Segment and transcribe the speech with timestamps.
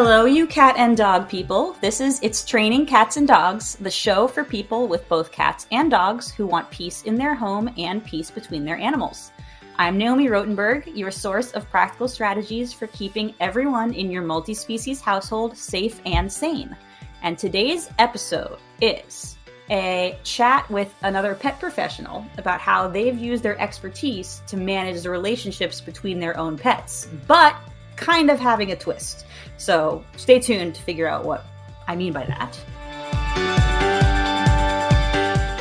[0.00, 1.72] Hello, you cat and dog people.
[1.80, 5.90] This is It's Training Cats and Dogs, the show for people with both cats and
[5.90, 9.32] dogs who want peace in their home and peace between their animals.
[9.76, 15.00] I'm Naomi Rotenberg, your source of practical strategies for keeping everyone in your multi species
[15.00, 16.76] household safe and sane.
[17.24, 19.36] And today's episode is
[19.68, 25.10] a chat with another pet professional about how they've used their expertise to manage the
[25.10, 27.56] relationships between their own pets, but
[27.98, 29.26] kind of having a twist.
[29.58, 31.44] So stay tuned to figure out what
[31.86, 32.58] I mean by that.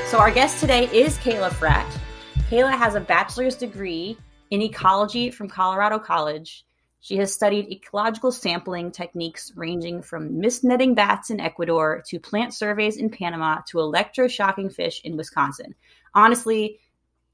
[0.08, 1.86] So, our guest today is Kayla Fratt.
[2.50, 4.18] Kayla has a bachelor's degree
[4.52, 6.66] in ecology from Colorado College.
[7.02, 12.54] She has studied ecological sampling techniques ranging from mist netting bats in Ecuador to plant
[12.54, 15.76] surveys in Panama to electroshocking fish in Wisconsin.
[16.16, 16.80] Honestly,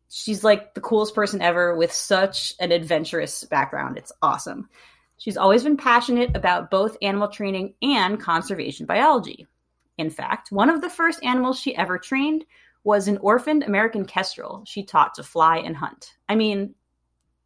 [0.10, 3.98] she's like the coolest person ever with such an adventurous background.
[3.98, 4.68] It's awesome.
[5.24, 9.48] She's always been passionate about both animal training and conservation biology.
[9.98, 12.44] In fact, one of the first animals she ever trained
[12.84, 16.12] was an orphaned American kestrel she taught to fly and hunt.
[16.28, 16.76] I mean,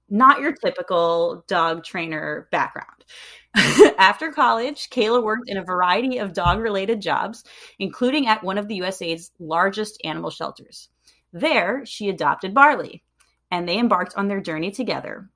[0.09, 3.05] not your typical dog trainer background.
[3.99, 7.43] After college, Kayla worked in a variety of dog related jobs,
[7.77, 10.89] including at one of the USA's largest animal shelters.
[11.31, 13.03] There, she adopted Barley,
[13.51, 15.29] and they embarked on their journey together,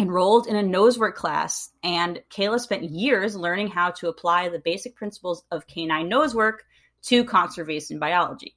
[0.00, 4.96] enrolled in a nosework class, and Kayla spent years learning how to apply the basic
[4.96, 6.60] principles of canine nosework
[7.02, 8.54] to conservation biology.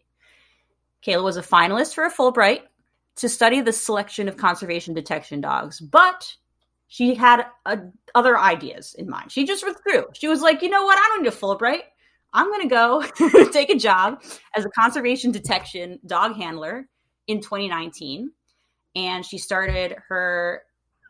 [1.06, 2.62] Kayla was a finalist for a Fulbright
[3.18, 6.34] to study the selection of conservation detection dogs, but
[6.88, 7.80] she had a,
[8.16, 9.32] other ideas in mind.
[9.32, 10.06] She just withdrew.
[10.14, 10.98] She was like, you know what?
[10.98, 11.82] I don't need a Fulbright.
[12.32, 13.04] I'm going to go
[13.52, 14.24] take a job
[14.56, 16.88] as a conservation detection dog handler
[17.28, 18.32] in 2019.
[18.96, 20.64] And she started her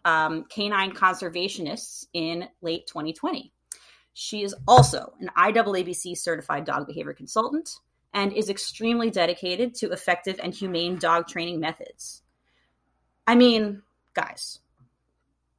[0.05, 3.51] um, K9 Conservationists in late 2020.
[4.13, 7.79] She is also an IAABC certified dog behavior consultant
[8.13, 12.21] and is extremely dedicated to effective and humane dog training methods.
[13.25, 13.81] I mean,
[14.13, 14.59] guys,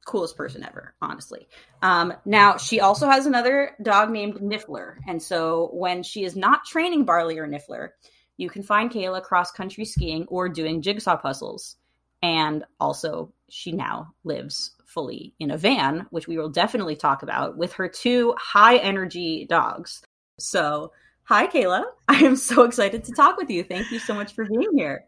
[0.05, 1.47] coolest person ever, honestly.
[1.81, 4.95] Um, now, she also has another dog named Niffler.
[5.07, 7.89] And so when she is not training Barley or Niffler,
[8.37, 11.75] you can find Kayla cross country skiing or doing jigsaw puzzles.
[12.21, 17.57] And also, she now lives fully in a van, which we will definitely talk about
[17.57, 20.01] with her two high energy dogs.
[20.39, 20.91] So,
[21.23, 21.83] hi, Kayla.
[22.07, 23.63] I am so excited to talk with you.
[23.63, 25.05] Thank you so much for being here.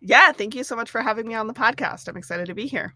[0.00, 2.08] Yeah, thank you so much for having me on the podcast.
[2.08, 2.94] I'm excited to be here.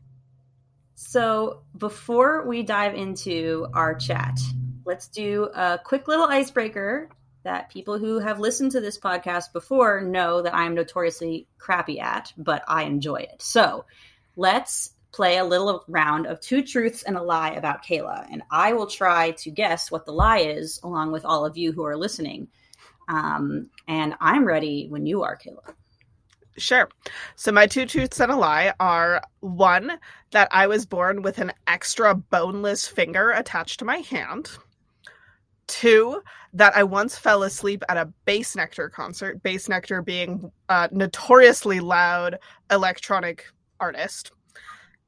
[0.94, 4.38] So, before we dive into our chat,
[4.84, 7.08] let's do a quick little icebreaker
[7.44, 12.32] that people who have listened to this podcast before know that I'm notoriously crappy at,
[12.36, 13.42] but I enjoy it.
[13.42, 13.84] So,
[14.36, 18.26] let's play a little round of two truths and a lie about Kayla.
[18.30, 21.72] And I will try to guess what the lie is along with all of you
[21.72, 22.48] who are listening.
[23.08, 25.74] Um, and I'm ready when you are, Kayla.
[26.56, 26.88] Sure.
[27.36, 29.98] So my two truths and a lie are one,
[30.32, 34.50] that I was born with an extra boneless finger attached to my hand.
[35.66, 36.22] Two,
[36.54, 42.38] that I once fell asleep at a Bassnectar concert, Bassnectar being a notoriously loud
[42.70, 43.46] electronic
[43.82, 44.30] artist.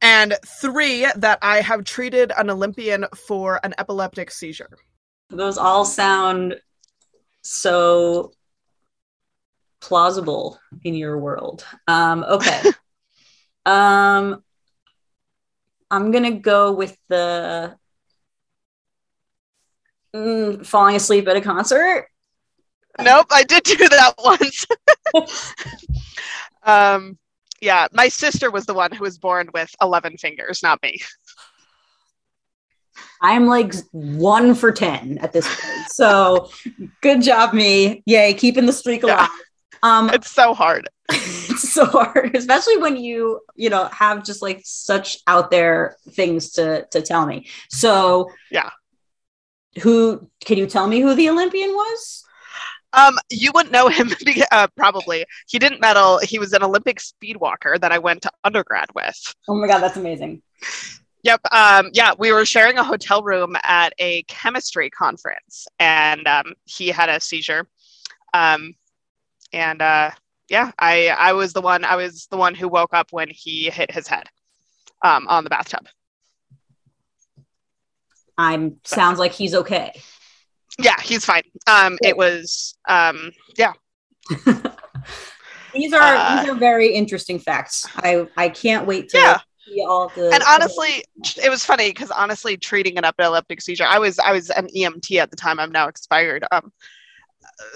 [0.02, 4.76] And three, that I have treated an Olympian for an epileptic seizure.
[5.30, 6.56] Those all sound
[7.40, 8.32] so
[9.80, 11.64] plausible in your world.
[11.86, 12.62] Um, okay.
[13.66, 14.42] um,
[15.91, 17.76] I'm going to go with the
[20.14, 22.08] mm, falling asleep at a concert.
[23.00, 24.66] Nope, I did do that once.
[26.62, 27.18] um,
[27.64, 31.00] yeah, my sister was the one who was born with 11 fingers, not me.
[33.22, 35.88] I'm like one for 10 at this point.
[35.88, 36.50] So
[37.00, 38.03] good job, me.
[38.04, 39.28] Yay, keeping the streak alive.
[39.82, 39.98] Yeah.
[39.98, 40.88] Um, it's so hard.
[41.10, 46.50] it's so hard, especially when you, you know, have just like such out there things
[46.53, 47.47] to to tell me.
[47.70, 48.70] So yeah.
[49.83, 52.24] Who can you tell me who the Olympian was?
[52.96, 54.10] Um, you wouldn't know him
[54.52, 55.24] uh, probably.
[55.48, 56.18] He didn't medal.
[56.18, 59.34] He was an Olympic speed walker that I went to undergrad with.
[59.48, 60.42] Oh my god, that's amazing.
[61.24, 61.41] Yep.
[61.52, 66.88] Um, yeah, we were sharing a hotel room at a chemistry conference, and um, he
[66.88, 67.66] had a seizure.
[68.34, 68.74] Um,
[69.52, 70.10] and uh,
[70.48, 71.84] yeah, I I was the one.
[71.84, 74.24] I was the one who woke up when he hit his head
[75.02, 75.86] um, on the bathtub.
[78.36, 79.92] I'm sounds like he's okay.
[80.78, 81.42] Yeah, he's fine.
[81.66, 83.72] Um, it was um, yeah.
[85.74, 87.86] these are uh, these are very interesting facts.
[87.97, 89.84] I I can't wait to yeah.
[89.86, 91.04] all the and honestly
[91.42, 95.16] it was funny because honestly treating an epileptic seizure i was i was an emt
[95.16, 96.71] at the time i'm now expired um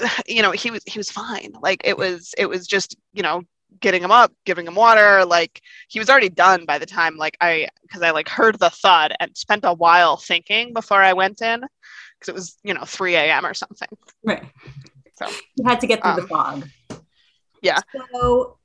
[0.27, 3.43] you know he was he was fine like it was it was just you know
[3.81, 7.37] getting him up giving him water like he was already done by the time like
[7.41, 11.41] i because i like heard the thud and spent a while thinking before i went
[11.43, 11.63] in
[12.19, 13.89] because it was you know 3 a.m or something
[14.25, 14.45] right
[15.17, 16.69] so you had to get through um, the fog
[17.63, 17.79] yeah
[18.13, 18.59] so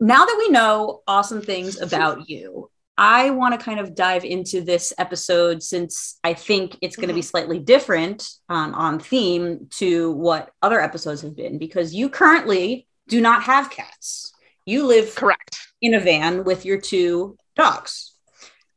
[0.00, 4.60] now that we know awesome things about you I want to kind of dive into
[4.60, 7.24] this episode since I think it's going to be Mhm.
[7.24, 13.20] slightly different um, on theme to what other episodes have been because you currently do
[13.20, 14.32] not have cats.
[14.64, 18.12] You live correct in a van with your two dogs.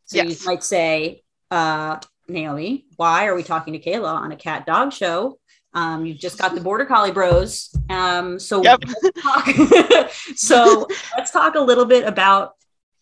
[0.05, 0.25] So Yes.
[0.41, 1.21] you might say,
[1.51, 1.99] uh,
[2.29, 5.39] Naomi, why are we talking to Kayla on a cat dog show?
[5.73, 7.69] Um, you've just got the Border Collie Bros.
[7.89, 8.83] Um, so Yep.
[9.03, 10.11] let's talk.
[10.35, 12.53] so let's talk a little bit about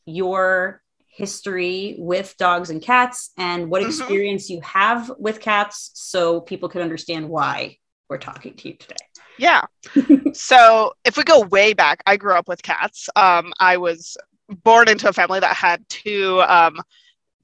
[0.05, 3.87] your history with dogs and cats and what Mhm.
[3.87, 7.77] experience you have with cats so people can understand why
[8.09, 8.95] we're talking to you today.
[9.37, 9.63] Yeah.
[10.33, 13.09] so if we go way back, I grew up with cats.
[13.15, 14.17] Um, I was
[14.63, 16.79] born into a family that had two um,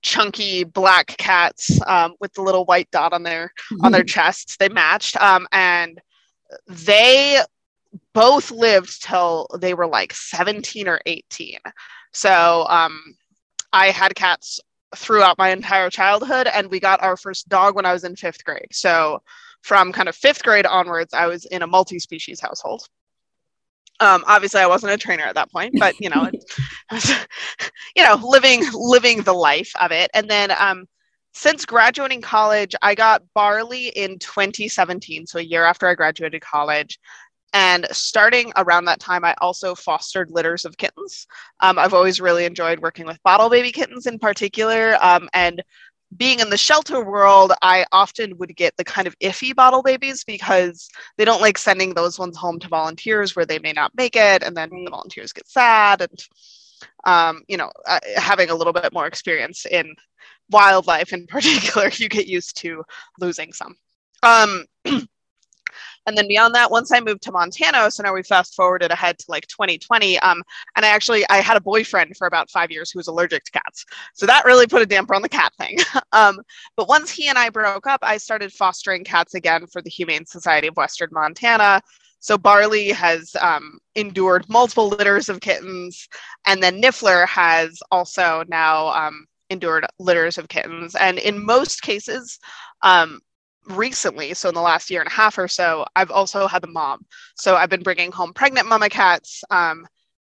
[0.01, 3.53] chunky black cats um, with the little white dot on their
[3.83, 4.57] on their chests.
[4.57, 6.01] They matched, um, and
[6.68, 7.39] they
[8.13, 11.59] both lived till they were like 17 or 18.
[12.13, 13.15] So um,
[13.74, 14.59] I had cats
[14.95, 18.44] throughout my entire childhood, and we got our first dog when I was in fifth
[18.44, 18.68] grade.
[18.71, 19.21] So
[19.62, 22.88] from kind of fifth grade onwards, I was in a multi-species household.
[24.01, 26.30] Um, obviously, I wasn't a trainer at that point, but you know,
[27.95, 30.09] you know, living living the life of it.
[30.13, 30.88] And then um,
[31.33, 37.00] since graduating college, I got Barley in 2017, so a year after I graduated college.
[37.53, 41.27] And starting around that time, I also fostered litters of kittens.
[41.59, 44.98] Um, I've always really enjoyed working with bottle baby kittens in particular.
[45.01, 45.62] Um, and
[46.18, 50.24] being in the shelter world, I often would get the kind of iffy bottle babies
[50.24, 54.16] because they don't like sending those ones home to volunteers where they may not make
[54.16, 54.44] it.
[54.44, 54.86] And then Right.
[54.86, 56.02] the volunteers get sad.
[56.02, 56.19] And,
[57.06, 59.96] um, you know, uh, having a little bit more experience in
[60.50, 62.84] wildlife in particular, you get used to
[63.19, 63.75] losing some.
[64.24, 64.66] Um,
[66.07, 69.19] and then beyond that, once I moved to Montana, so now we fast forwarded ahead
[69.19, 70.19] to like 2020.
[70.19, 70.44] Um,
[70.75, 73.51] and I actually I had a boyfriend for about five years who was allergic to
[73.51, 75.77] cats, so that really put a damper on the cat thing.
[76.12, 76.39] um,
[76.75, 80.25] but once he and I broke up, I started fostering cats again for the Humane
[80.25, 81.81] Society of Western Montana.
[82.19, 86.07] So Barley has um, endured multiple litters of kittens,
[86.45, 90.95] and then Niffler has also now um, endured litters of kittens.
[90.95, 92.39] And in most cases,
[92.83, 93.19] um,
[93.68, 96.68] recently, so in the last year and a half or so, I've also had the
[96.68, 97.06] mom.
[97.36, 99.44] So I've been bringing home pregnant mama cats.
[99.50, 99.86] Um,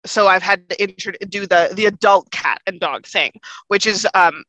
[0.06, 3.32] so I've had to intro- do the the adult cat and dog thing,
[3.68, 4.44] which is um,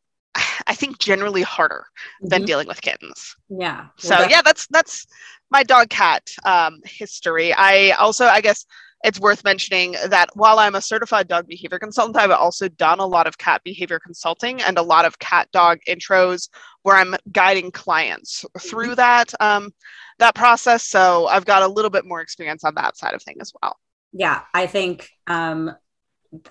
[0.66, 1.84] I think generally harder
[2.20, 2.46] than Mhm.
[2.46, 3.34] dealing with kittens.
[3.48, 3.86] Yeah.
[3.96, 5.06] So Well, that- yeah, that's that's
[5.50, 7.52] my dog cat um, history.
[7.54, 8.64] I also I guess
[9.04, 13.06] it's worth mentioning that while I'm a certified dog behavior consultant, I've also done a
[13.06, 16.48] lot of cat behavior consulting and a lot of cat dog intros
[16.82, 19.70] where I'm guiding clients through that um,
[20.18, 20.84] that process.
[20.84, 23.76] So I've got a little bit more experience on that side of thing as well.
[24.12, 25.70] yeah i think um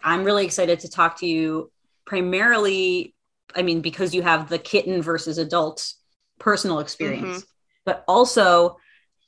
[0.04, 1.72] i'm really excited to talk to you
[2.06, 3.16] primarily
[3.56, 5.94] i mean because you have the kitten versus adult
[6.40, 7.46] personal experience
[7.84, 8.78] but also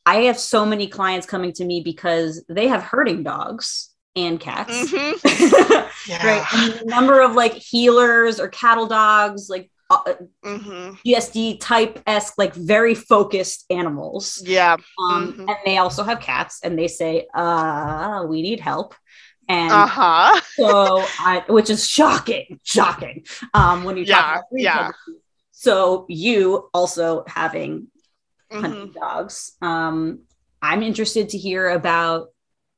[0.06, 4.92] i have so many clients coming to me because they have herding dogs and cats
[4.92, 5.14] Mhm.
[6.08, 6.26] Yeah.
[6.26, 10.14] right and the number of like heelers or cattle dogs like uh,
[10.44, 14.78] hmm gsd type esque like very focused animals Yeah.
[15.10, 15.48] um, Mhm.
[15.48, 18.96] and they also have cats and they say uh we need help
[19.48, 20.42] and Uh huh.
[20.60, 24.92] so I, which is shocking shocking um when you talk Yeah, about yeah.
[25.52, 27.88] so you also having
[28.52, 28.80] Mhm.
[28.80, 30.20] hunting dogs um
[30.62, 32.30] i'm interested to hear about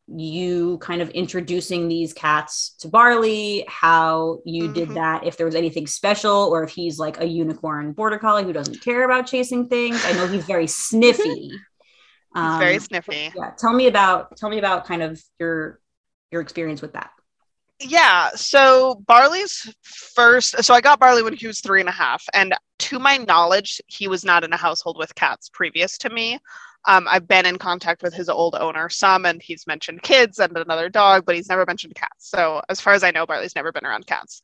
[0.08, 4.96] you kind of introducing these cats to barley how you did Mhm.
[4.96, 8.54] that if there was anything special or if he's like a unicorn border collie who
[8.54, 11.66] doesn't care about chasing things i know he's very sniffy
[12.40, 13.34] He's very Um, sniffy.
[13.34, 15.82] yeah tell me about tell me about kind of your
[16.32, 17.12] your experience with that
[17.84, 22.24] Yeah, so Barley's first, so I got Barley when he was three and a half,
[22.32, 26.38] and to my knowledge, he was not in a household with cats previous to me.
[26.86, 30.56] Um, I've been in contact with his old owner some, and he's mentioned kids and
[30.56, 32.30] another dog, but he's never mentioned cats.
[32.30, 34.44] So, as far as I know, Barley's never been around cats.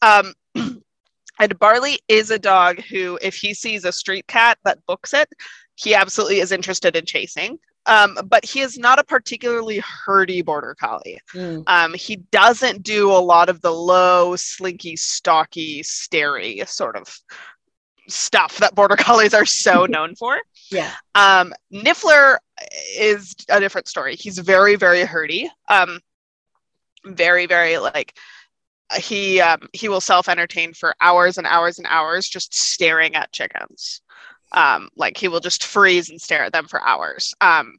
[0.00, 5.12] Um, and Barley is a dog who, if he sees a street cat that books
[5.12, 5.28] it,
[5.74, 7.58] he absolutely is interested in chasing.
[7.88, 11.18] Um, but he is not a particularly herdy border collie.
[11.34, 11.64] Mm.
[11.66, 17.18] Um, he doesn't do a lot of the low, slinky, stocky, stary sort of
[18.08, 20.38] stuff that border collies are so known for.
[20.70, 20.92] Yeah.
[21.14, 22.36] Um, Niffler
[22.96, 24.16] is a different story.
[24.16, 25.48] He's very, very herdy.
[25.68, 26.00] Um,
[27.06, 28.14] very, very like
[28.96, 33.32] he um, he will self entertain for hours and hours and hours just staring at
[33.32, 34.02] chickens.
[34.52, 37.34] Um, like he will just freeze and stare at them for hours.
[37.40, 37.78] Um,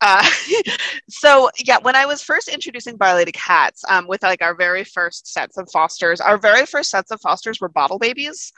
[0.00, 0.24] uh,
[1.08, 4.84] so yeah, when I was first introducing Barley to cats, um, with like our very
[4.84, 8.52] first sets of fosters, our very first sets of fosters were bottle babies,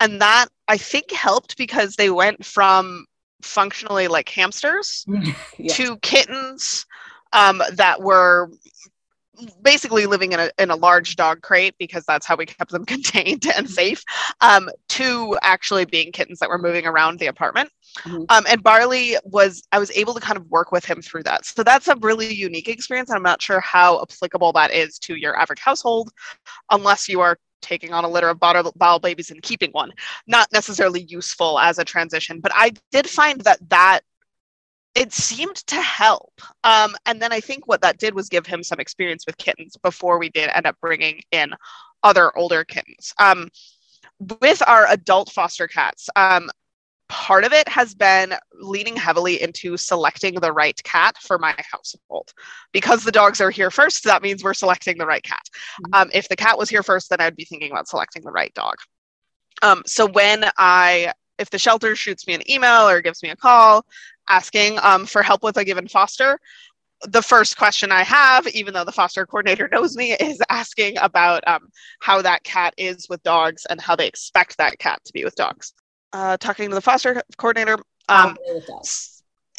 [0.00, 3.06] and that I think helped because they went from
[3.42, 5.04] functionally like hamsters
[5.58, 5.74] yeah.
[5.74, 6.86] to kittens
[7.32, 8.50] um, that were
[9.62, 12.84] basically living in a, in a large dog crate because that's how we kept them
[12.86, 13.72] contained and mm-hmm.
[13.72, 14.02] safe
[14.40, 18.24] um, to actually being kittens that were moving around the apartment mm-hmm.
[18.28, 21.44] um, and barley was i was able to kind of work with him through that
[21.44, 25.16] so that's a really unique experience and i'm not sure how applicable that is to
[25.16, 26.10] your average household
[26.70, 29.90] unless you are taking on a litter of bottle, bottle babies and keeping one
[30.26, 34.00] not necessarily useful as a transition but i did find that that
[34.94, 36.32] it seemed to help.
[36.62, 39.76] Um, and then I think what that did was give him some experience with kittens
[39.82, 41.52] before we did end up bringing in
[42.02, 43.12] other older kittens.
[43.18, 43.48] Um,
[44.40, 46.50] with our adult foster cats, um,
[47.08, 52.32] part of it has been leaning heavily into selecting the right cat for my household.
[52.72, 55.42] Because the dogs are here first, that means we're selecting the right cat.
[55.82, 55.94] Mm-hmm.
[55.94, 58.54] Um, if the cat was here first, then I'd be thinking about selecting the right
[58.54, 58.76] dog.
[59.62, 63.36] Um, so when I if the shelter shoots me an email or gives me a
[63.36, 63.84] call
[64.28, 66.38] asking um, for help with a given foster,
[67.02, 71.46] the first question I have, even though the foster coordinator knows me, is asking about
[71.46, 71.68] um,
[72.00, 75.34] how that cat is with dogs and how they expect that cat to be with
[75.34, 75.72] dogs.
[76.12, 77.76] Uh, talking to the foster coordinator,
[78.08, 78.36] um,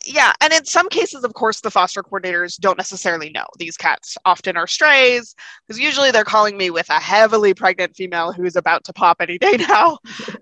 [0.05, 3.45] yeah, and in some cases, of course, the foster coordinators don't necessarily know.
[3.57, 5.35] These cats often are strays
[5.67, 9.37] because usually they're calling me with a heavily pregnant female who's about to pop any
[9.37, 9.97] day now.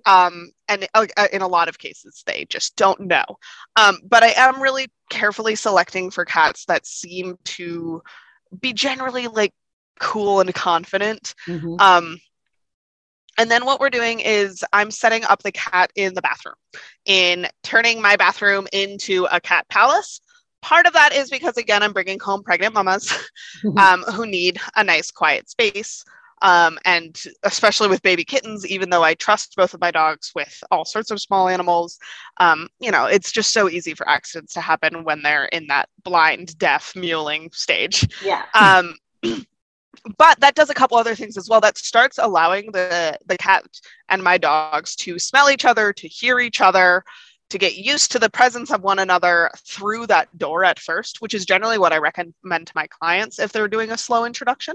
[0.05, 3.23] Um, and uh, in a lot of cases, they just don't know.
[3.75, 8.01] Um, but I am really carefully selecting for cats that seem to
[8.59, 9.53] be generally like
[9.99, 11.35] cool and confident.
[11.47, 11.75] Mm-hmm.
[11.79, 12.19] Um,
[13.37, 16.55] and then what we're doing is I'm setting up the cat in the bathroom,
[17.05, 20.21] in turning my bathroom into a cat palace.
[20.61, 23.11] Part of that is because, again, I'm bringing home pregnant mamas
[23.77, 26.03] um, who need a nice, quiet space.
[26.41, 30.61] Um, and especially with baby kittens, even though I trust both of my dogs with
[30.71, 31.97] all sorts of small animals,
[32.41, 35.87] um, you know, it's just so easy for accidents to happen when they're in that
[36.03, 38.05] blind, deaf, mewling stage.
[38.21, 38.43] Yeah.
[40.17, 43.65] But that does a couple other things as well that starts allowing the the cat
[44.09, 47.03] and my dogs to smell each other to hear each other
[47.49, 51.33] to get used to the presence of one another through that door at first which
[51.33, 54.73] is generally what i recommend to my clients if they're doing a slow introduction.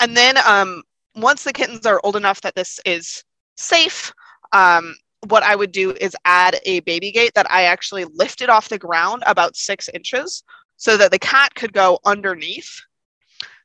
[0.00, 0.82] And then um,
[1.14, 3.24] once the kittens are old enough that this is
[3.56, 4.12] safe
[4.52, 4.96] um,
[5.28, 8.78] what i would do is add a baby gate that i actually lifted off the
[8.78, 10.42] ground about six inches
[10.76, 12.80] so that the cat could go underneath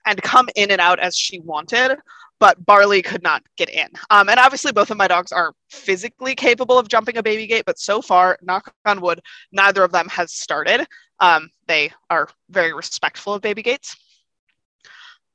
[0.06, 1.98] and come in and out as she wanted
[2.40, 3.88] but Barley could not get in.
[4.10, 7.64] Um, and obviously, both of my dogs are physically capable of jumping a baby gate,
[7.66, 9.22] but so far, knock on wood,
[9.52, 10.86] neither of them has started.
[11.20, 13.96] Um, they are very respectful of baby gates.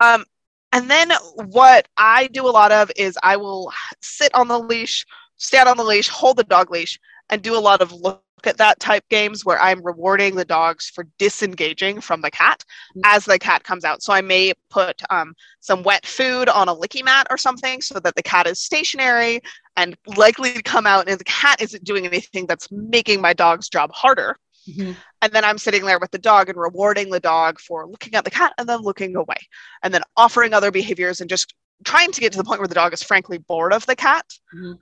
[0.00, 0.24] Um,
[0.72, 5.04] and then what I do a lot of is I will sit on the leash,
[5.36, 6.98] stand on the leash, hold the dog leash,
[7.28, 10.88] and do a lot of look at that type games where I'm rewarding the dogs
[10.88, 12.64] for disengaging from the cat
[12.96, 13.00] mm-hmm.
[13.04, 14.02] as the cat comes out.
[14.02, 18.00] So I may put um, some wet food on a licky mat or something so
[18.00, 19.40] that the cat is stationary
[19.76, 23.68] and likely to come out, and the cat isn't doing anything that's making my dog's
[23.68, 24.36] job harder.
[24.68, 24.92] Mm-hmm.
[25.22, 28.24] And then I'm sitting there with the dog and rewarding the dog for looking at
[28.24, 29.36] the cat and then looking away,
[29.82, 31.54] and then offering other behaviors and just
[31.84, 34.26] trying to get to the point where the dog is frankly bored of the cat.
[34.54, 34.72] Mm-hmm.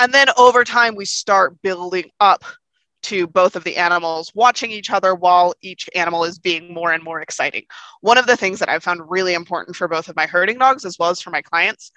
[0.00, 2.44] And then over time, we start building up
[3.02, 7.02] to both of the animals watching each other while each animal is being more and
[7.02, 7.64] more exciting.
[8.00, 10.84] One of the things that I've found really important for both of my herding dogs
[10.84, 11.92] as well as for my clients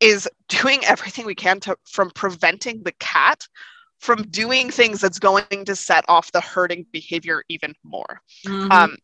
[0.00, 3.46] is doing everything we can to from preventing the cat
[3.98, 8.22] from doing things that's going to set off the herding behavior even more.
[8.46, 8.72] Mm-hmm.
[8.72, 8.96] Um,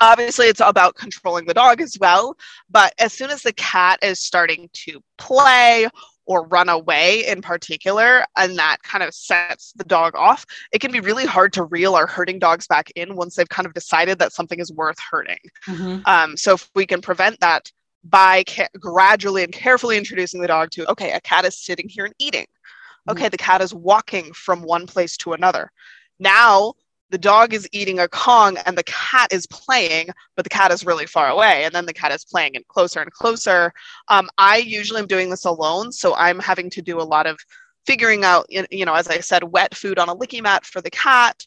[0.00, 2.36] obviously it's about controlling the dog as well
[2.68, 5.88] but as soon as the cat is starting to play
[6.26, 10.90] or run away in particular, and that kind of sets the dog off, it can
[10.90, 14.18] be really hard to reel our herding dogs back in once they've kind of decided
[14.18, 15.38] that something is worth hurting.
[15.66, 16.00] Mm-hmm.
[16.06, 17.70] Um, so if we can prevent that
[18.04, 22.04] by ca- gradually and carefully introducing the dog to, okay, a cat is sitting here
[22.04, 22.42] and eating.
[22.42, 23.12] Mm-hmm.
[23.12, 25.70] Okay, the cat is walking from one place to another.
[26.18, 26.74] Now
[27.14, 30.84] the dog is eating a Kong and the cat is playing, but the cat is
[30.84, 31.62] really far away.
[31.62, 33.72] And then the cat is playing and closer and closer.
[34.08, 35.92] Um, I usually am doing this alone.
[35.92, 37.38] So I'm having to do a lot of
[37.86, 40.90] figuring out, you know, as I said, wet food on a licky mat for the
[40.90, 41.46] cat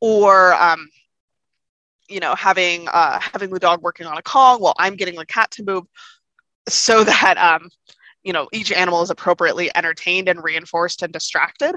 [0.00, 0.88] or, um,
[2.08, 5.26] you know, having uh, having the dog working on a Kong while I'm getting the
[5.26, 5.84] cat to move
[6.68, 7.68] so that um,
[8.24, 11.76] you know each animal is appropriately entertained and reinforced and distracted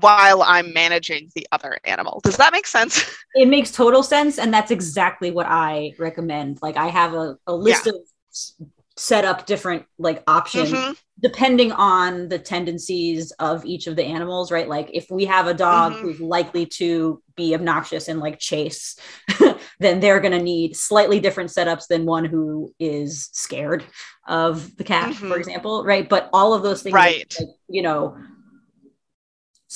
[0.00, 2.20] while I'm managing the other animal.
[2.22, 3.04] Does that make sense?
[3.38, 4.38] It makes total sense.
[4.38, 6.58] And that's exactly what I recommend.
[6.62, 7.92] Like I have a, a list yeah.
[7.92, 10.92] of set up different like options mm-hmm.
[11.20, 14.68] depending on the tendencies of each of the animals, right?
[14.68, 16.02] Like if we have a dog mm-hmm.
[16.02, 18.98] who's likely to be obnoxious and like chase,
[19.80, 23.84] then they're going to need slightly different setups than one who is scared
[24.26, 25.28] of the cat, mm-hmm.
[25.28, 26.08] for example, right?
[26.08, 27.34] But all of those things, right?
[27.38, 28.16] Like, you know,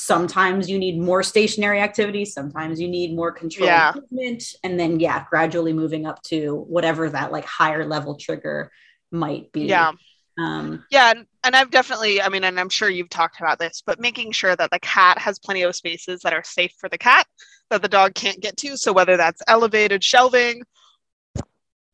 [0.01, 3.93] sometimes you need more stationary activity sometimes you need more control yeah.
[3.95, 8.73] movement and then yeah gradually moving up to whatever that like higher level trigger
[9.11, 9.67] might be.
[9.67, 9.93] Yeah.
[10.39, 13.83] Um yeah and, and i've definitely i mean and i'm sure you've talked about this
[13.85, 16.97] but making sure that the cat has plenty of spaces that are safe for the
[16.97, 17.27] cat
[17.69, 20.63] that the dog can't get to so whether that's elevated shelving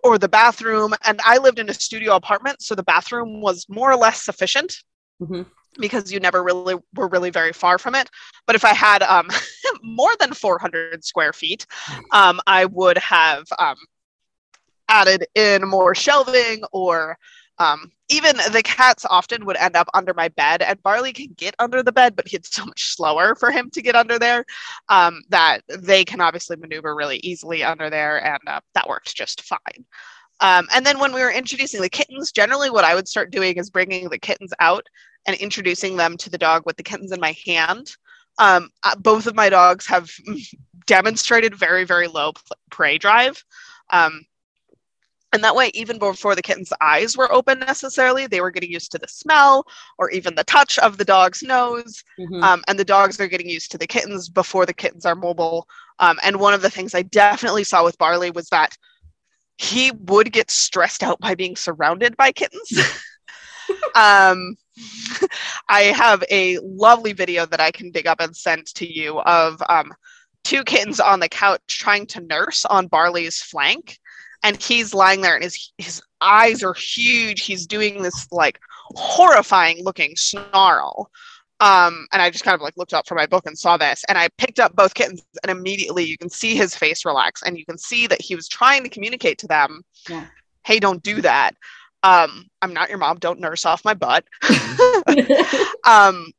[0.04, 3.90] or the bathroom and i lived in a studio apartment so the bathroom was more
[3.90, 4.76] or less sufficient.
[5.20, 5.42] Mm-hmm
[5.78, 8.10] because you never really were really very far from it.
[8.46, 9.28] But if I had um,
[9.82, 11.66] more than 400 square feet,
[12.12, 13.76] um, I would have um,
[14.88, 17.18] added in more shelving or
[17.58, 21.54] um, even the cats often would end up under my bed and barley can get
[21.58, 24.44] under the bed but it's so much slower for him to get under there
[24.88, 29.42] um, that they can obviously maneuver really easily under there and uh, that worked just
[29.42, 29.84] fine
[30.40, 33.56] um, and then when we were introducing the kittens generally what i would start doing
[33.56, 34.86] is bringing the kittens out
[35.26, 37.92] and introducing them to the dog with the kittens in my hand.
[38.38, 40.10] Um, uh, both of my dogs have
[40.86, 42.32] demonstrated very, very low
[42.70, 43.42] prey drive.
[43.90, 44.26] Um,
[45.32, 48.92] and that way, even before the kitten's eyes were open necessarily, they were getting used
[48.92, 49.66] to the smell
[49.98, 52.02] or even the touch of the dog's nose.
[52.18, 52.42] Mm-hmm.
[52.42, 55.68] Um, and the dogs are getting used to the kittens before the kittens are mobile.
[55.98, 58.76] Um, and one of the things I definitely saw with Barley was that
[59.58, 63.00] he would get stressed out by being surrounded by kittens.
[63.94, 64.56] um,
[65.68, 69.62] I have a lovely video that I can dig up and send to you of
[69.68, 69.92] um,
[70.44, 73.98] two kittens on the couch trying to nurse on Barley's flank.
[74.42, 77.42] And he's lying there and his, his eyes are huge.
[77.42, 78.60] He's doing this like
[78.94, 81.10] horrifying looking snarl.
[81.58, 84.04] Um, and I just kind of like looked up from my book and saw this.
[84.08, 87.56] And I picked up both kittens, and immediately you can see his face relax, and
[87.56, 90.26] you can see that he was trying to communicate to them, yeah.
[90.64, 91.52] "Hey, don't do that."
[92.06, 93.18] Um, I'm not your mom.
[93.18, 94.24] Don't nurse off my butt.
[95.84, 96.32] um,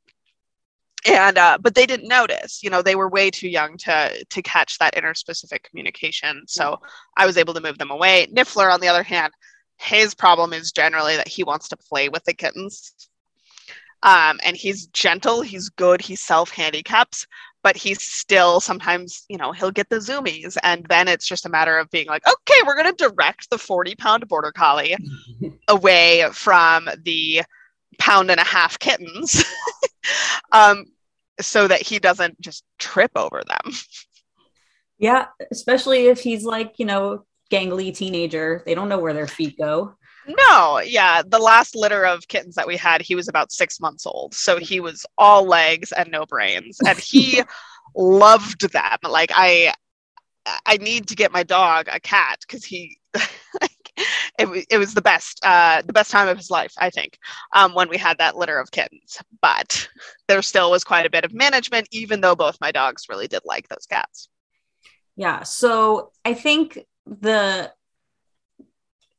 [1.06, 2.64] and uh, but they didn't notice.
[2.64, 6.44] You know, they were way too young to to catch that interspecific communication.
[6.48, 6.80] So
[7.18, 8.28] I was able to move them away.
[8.28, 9.34] Niffler, on the other hand,
[9.78, 12.94] his problem is generally that he wants to play with the kittens.
[14.04, 17.26] Um, and he's gentle, he's good, he self handicaps,
[17.63, 20.58] but he's still sometimes, you know, he'll get the zoomies.
[20.63, 23.58] And then it's just a matter of being like, okay, we're going to direct the
[23.58, 24.96] 40 pound border collie
[25.67, 27.43] away from the
[28.00, 29.43] pound and a half kittens
[30.52, 30.86] um,
[31.39, 33.74] so that he doesn't just trip over them.
[34.98, 38.63] Yeah, especially if he's like, you know, gangly teenager.
[38.65, 39.96] They don't know where their feet go.
[40.28, 41.22] No, yeah.
[41.26, 44.34] The last litter of kittens that we had, he was about six months old.
[44.34, 46.78] So he was all legs and no brains.
[46.86, 47.42] And he
[47.96, 48.98] loved them.
[49.04, 49.74] Like I
[50.66, 52.98] I need to get my dog a cat because he
[54.40, 57.18] it, it was the best uh, the best time of his life i think
[57.54, 59.90] um, when we had that litter of kittens but
[60.28, 63.42] there still was quite a bit of management even though both my dogs really did
[63.46, 64.30] like those cats
[65.16, 67.72] yeah so i think the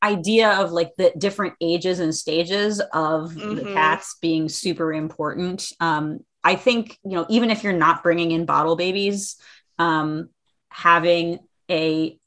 [0.03, 3.57] idea of like the different ages and stages of mm-hmm.
[3.57, 5.73] the cats being super important.
[5.81, 9.37] Um, I think, you know, even if you're not bringing in bottle babies,
[9.79, 10.31] um,
[10.71, 12.19] having a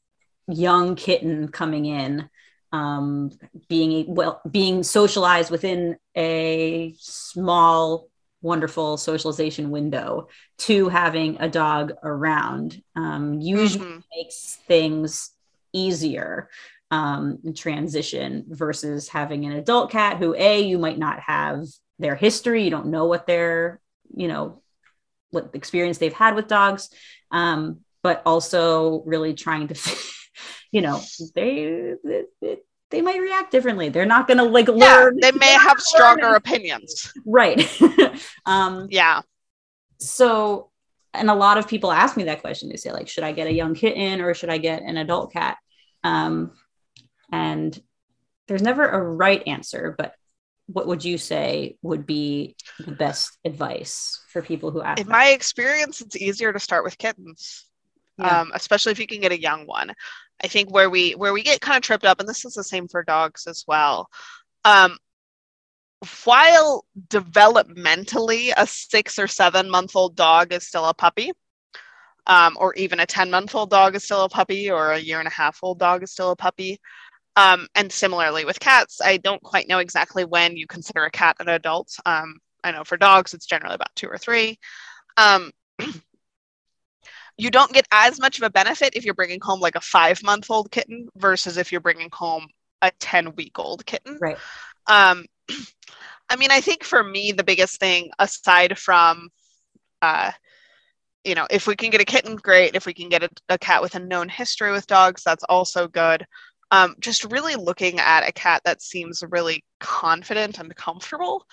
[0.48, 2.28] young kitten coming in,
[2.72, 3.30] um,
[3.68, 8.08] being a, well, being socialized within a small,
[8.42, 14.00] wonderful socialization window to having a dog around um, usually mm-hmm.
[14.14, 15.30] makes things
[15.72, 16.50] easier
[16.92, 21.64] um, transition versus having an adult cat who a you might not have
[21.98, 23.80] their history you don't know what their
[24.14, 24.62] you know
[25.30, 26.90] what experience they've had with dogs
[27.30, 29.74] um, but also really trying to
[30.70, 31.00] you know
[31.34, 31.94] they,
[32.40, 32.58] they
[32.90, 33.88] they might react differently.
[33.88, 35.18] They're not going to like yeah, learn.
[35.18, 37.10] They may have stronger opinions.
[37.24, 37.66] Right.
[38.46, 39.22] um, yeah.
[39.98, 40.70] So
[41.14, 42.68] and a lot of people ask me that question.
[42.68, 45.32] They say, like, should I get a young kitten or should I get an adult
[45.32, 45.56] cat?
[46.04, 46.52] Um,
[47.32, 47.80] and
[48.46, 50.14] there's never a right answer, but
[50.66, 55.00] what would you say would be the best advice for people who ask?
[55.00, 55.12] In that?
[55.12, 57.66] my experience, it's easier to start with kittens,
[58.18, 58.42] yeah.
[58.42, 59.92] um, especially if you can get a young one.
[60.42, 62.64] I think where we where we get kind of tripped up, and this is the
[62.64, 64.08] same for dogs as well.
[64.64, 64.98] Um,
[66.24, 71.32] while developmentally a six or seven month old dog is still a puppy,
[72.26, 75.18] um, or even a 10 month old dog is still a puppy, or a year
[75.18, 76.80] and a half old dog is still a puppy.
[77.36, 81.36] Um, and similarly with cats, I don't quite know exactly when you consider a cat
[81.40, 81.88] an adult.
[82.04, 84.58] Um, I know for dogs, it's generally about two or three.
[85.16, 85.50] Um,
[87.38, 90.22] you don't get as much of a benefit if you're bringing home like a five
[90.22, 92.46] month old kitten versus if you're bringing home
[92.82, 94.18] a 10 week old kitten.
[94.20, 94.38] Right.
[94.86, 95.24] Um,
[96.28, 99.28] I mean, I think for me, the biggest thing aside from,
[100.00, 100.32] uh,
[101.24, 102.74] you know, if we can get a kitten, great.
[102.74, 105.88] If we can get a, a cat with a known history with dogs, that's also
[105.88, 106.26] good
[106.72, 111.46] um, just really looking at a cat that seems really confident and comfortable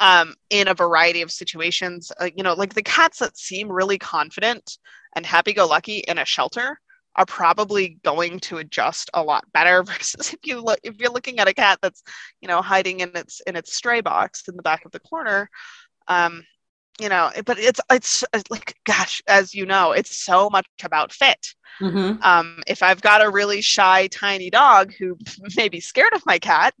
[0.00, 2.10] um, in a variety of situations.
[2.20, 4.78] Uh, you know, like the cats that seem really confident
[5.14, 6.80] and happy-go-lucky in a shelter
[7.14, 11.38] are probably going to adjust a lot better versus if you look if you're looking
[11.38, 12.02] at a cat that's
[12.40, 15.48] you know hiding in its in its stray box in the back of the corner
[16.08, 16.44] um,
[17.00, 21.54] you know but it's it's like gosh as you know it's so much about fit.
[21.80, 22.22] Mm-hmm.
[22.22, 25.18] um, if i've got a really shy tiny dog who
[25.56, 26.72] may be scared of my cat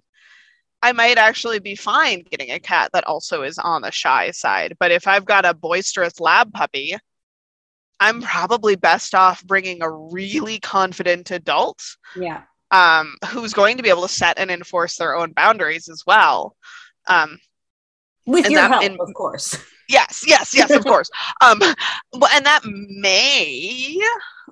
[0.82, 4.76] i might actually be fine getting a cat that also is on the shy side.
[4.78, 6.96] But if i've got a boisterous lab puppy
[7.98, 11.82] i'm probably best off bringing a really confident adult
[12.14, 12.42] yeah.
[12.70, 16.56] um, who's going to be able to set and enforce their own boundaries as well.
[17.06, 17.38] Um,
[18.26, 21.10] with your help, in, of course Yes, yes, yes, of course.
[21.40, 23.98] Um, and that may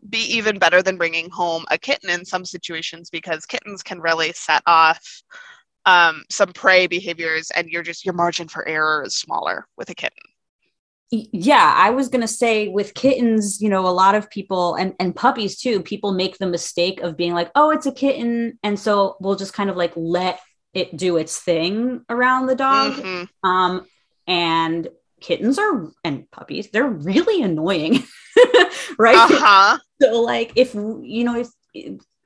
[0.08, 4.32] be even better than bringing home a kitten in some situations because kittens can really
[4.32, 5.22] set off
[5.84, 9.94] um, some prey behaviors, and you're just your margin for error is smaller with a
[9.94, 10.18] kitten.
[11.10, 15.14] Yeah, I was gonna say with kittens, you know, a lot of people and and
[15.14, 15.82] puppies too.
[15.82, 19.52] People make the mistake of being like, "Oh, it's a kitten," and so we'll just
[19.52, 20.40] kind of like let
[20.72, 22.94] it do its thing around the dog.
[22.94, 23.48] Mm-hmm.
[23.48, 23.86] Um,
[24.26, 24.88] and
[25.22, 28.02] kittens are and puppies they're really annoying
[28.98, 29.78] right uh-huh.
[30.00, 31.48] so like if you know if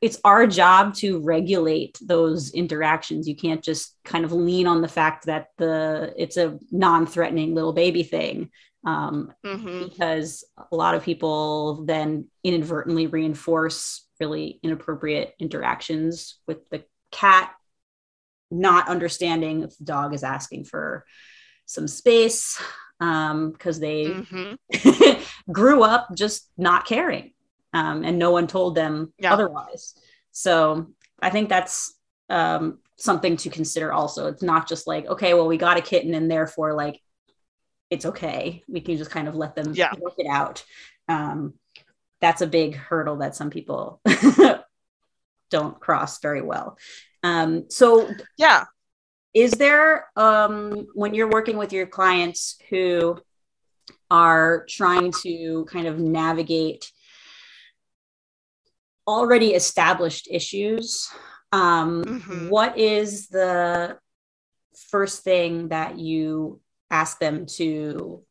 [0.03, 4.89] it's our job to regulate those interactions you can't just kind of lean on the
[4.89, 8.51] fact that the it's a non-threatening little baby thing
[8.85, 9.85] um, mm-hmm.
[9.85, 17.53] because a lot of people then inadvertently reinforce really inappropriate interactions with the cat
[18.51, 21.05] not understanding if the dog is asking for
[21.67, 22.61] some space
[23.01, 25.23] um, because they mm-hmm.
[25.53, 27.33] grew up just not caring
[27.73, 29.33] um, and no one told them yeah.
[29.33, 29.95] otherwise.
[30.33, 30.89] So
[31.21, 31.95] I think that's
[32.31, 34.29] um, something to consider also.
[34.29, 37.01] It's not just like, okay, well, we got a kitten and therefore like
[37.91, 38.63] it's okay.
[38.69, 39.93] We can just kind of let them yeah.
[40.01, 40.65] work it out.
[41.09, 41.55] Um,
[42.21, 44.01] that's a big hurdle that some people
[45.51, 46.79] don't cross very well.
[47.23, 48.65] Um, so yeah,
[49.37, 53.19] is there um, when you're working with your clients who
[54.11, 56.91] are trying to kind of navigate
[59.07, 61.11] already established issues
[61.53, 62.49] um, mm-hmm.
[62.49, 63.99] what is the
[64.91, 66.59] first thing that you
[66.91, 68.23] ask them to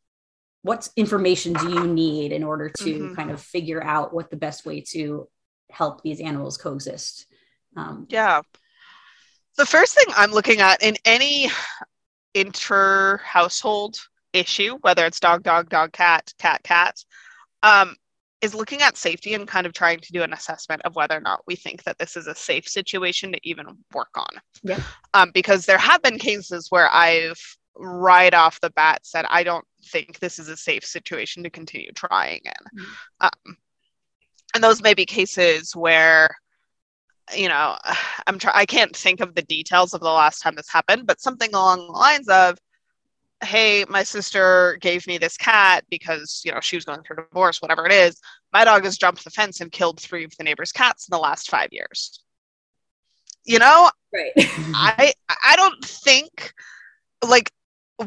[0.63, 3.13] what information do you need in order to mm-hmm.
[3.13, 5.27] kind of figure out what the best way to
[5.69, 7.27] help these animals coexist
[7.77, 8.41] um, yeah
[9.57, 11.49] the first thing I'm looking at in any
[12.33, 13.97] inter household
[14.33, 16.95] issue, whether it's dog, dog, dog, cat, cat, cat,
[17.63, 17.95] um,
[18.41, 21.21] is looking at safety and kind of trying to do an assessment of whether or
[21.21, 24.27] not we think that this is a safe situation to even work on.
[24.61, 24.81] Yeah.
[25.13, 27.39] Um, because there have been cases where I've
[27.75, 31.91] right off the bat said, I don't think this is a safe situation to continue
[31.93, 32.81] trying in.
[32.81, 32.91] Mm-hmm.
[33.21, 33.57] Um,
[34.53, 36.29] and those may be cases where
[37.33, 37.77] you know,
[38.27, 41.21] I'm trying, I can't think of the details of the last time this happened, but
[41.21, 42.57] something along the lines of,
[43.43, 47.27] hey, my sister gave me this cat because, you know, she was going through a
[47.27, 48.19] divorce, whatever it is.
[48.53, 51.21] My dog has jumped the fence and killed three of the neighbor's cats in the
[51.21, 52.21] last five years.
[53.43, 54.31] You know, right.
[54.37, 55.13] I
[55.45, 56.53] I don't think
[57.27, 57.51] like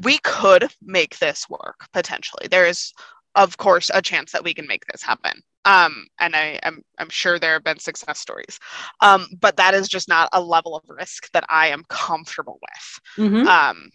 [0.02, 2.48] we could make this work potentially.
[2.48, 2.92] There is
[3.38, 6.83] of course a chance that we can make this happen um, and I, am I'm,
[6.98, 8.59] I'm sure there have been success stories,
[9.03, 13.27] um, but that is just not a level of risk that I am comfortable with.
[13.27, 13.46] Mm-hmm.
[13.46, 13.90] Um,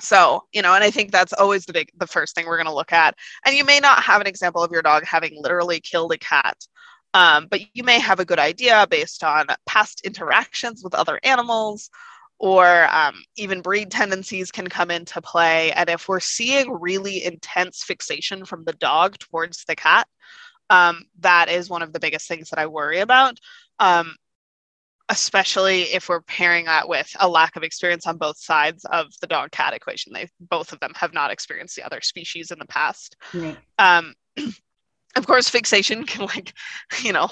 [0.00, 2.68] So, you know, and I think that's always the big, the first thing we're going
[2.68, 3.16] to look at.
[3.44, 6.56] And you may not have an example of your dog having literally killed a cat,
[7.14, 11.90] um, but you may have a good idea based on past interactions with other animals
[12.38, 15.72] or um, even breed tendencies can come into play.
[15.72, 20.06] And if we're seeing really intense fixation from the dog towards the cat,
[20.70, 23.38] um, that is one of the biggest things that I worry about.
[23.78, 24.14] Um,
[25.08, 29.26] especially if we're pairing that with a lack of experience on both sides of the
[29.26, 30.12] dog cat equation.
[30.12, 33.16] They both of them have not experienced the other species in the past.
[33.32, 33.56] Right.
[33.78, 34.14] Um,
[35.16, 36.52] of course, fixation can like,
[37.02, 37.30] you know,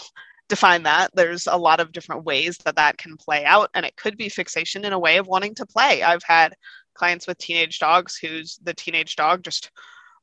[0.48, 1.10] define that.
[1.14, 4.28] There's a lot of different ways that that can play out, and it could be
[4.28, 6.02] fixation in a way of wanting to play.
[6.02, 6.54] I've had
[6.94, 9.70] clients with teenage dogs who's the teenage dog just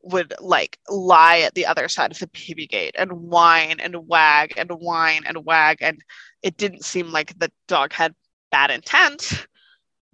[0.03, 4.53] would like lie at the other side of the baby gate and whine and wag
[4.57, 6.03] and whine and wag and
[6.41, 8.13] it didn't seem like the dog had
[8.51, 9.47] bad intent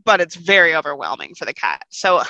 [0.06, 2.22] but it's very overwhelming for the cat so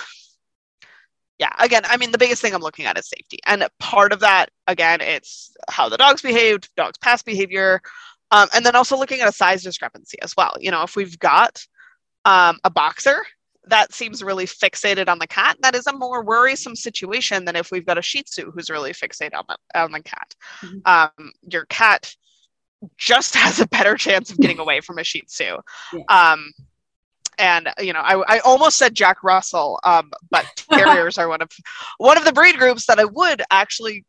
[1.39, 4.19] yeah again i mean the biggest thing i'm looking at is safety and part of
[4.19, 7.81] that again it's how the dogs behaved dog's past behavior
[8.31, 11.17] um, and then also looking at a size discrepancy as well you know if we've
[11.19, 11.65] got
[12.25, 13.23] um, a boxer
[13.69, 15.57] that seems really fixated on the cat.
[15.61, 18.91] That is a more worrisome situation than if we've got a Shih Tzu who's really
[18.91, 20.35] fixated on the, on the cat.
[20.61, 20.77] Mm-hmm.
[20.85, 22.13] Um, your cat
[22.97, 25.57] just has a better chance of getting away from a Shih Tzu.
[25.93, 26.03] Yeah.
[26.09, 26.51] Um,
[27.39, 31.49] and you know, I, I almost said Jack Russell, um, but terriers are one of
[31.97, 34.05] one of the breed groups that I would actually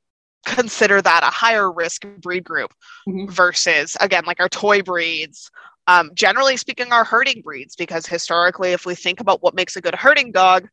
[0.47, 2.73] consider that a higher risk breed group
[3.07, 3.31] mm-hmm.
[3.31, 5.51] versus again like our toy breeds
[5.91, 9.81] um, generally speaking, are herding breeds because historically, if we think about what makes a
[9.81, 10.69] good herding dog,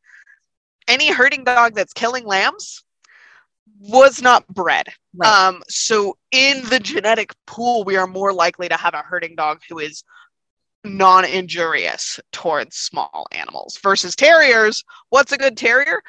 [0.88, 2.84] any herding dog that's killing lambs
[3.80, 4.88] was not bred.
[5.16, 5.28] Right.
[5.28, 9.62] Um, so, in the genetic pool, we are more likely to have a herding dog
[9.68, 10.04] who is
[10.84, 14.84] non injurious towards small animals versus terriers.
[15.10, 16.02] What's a good terrier?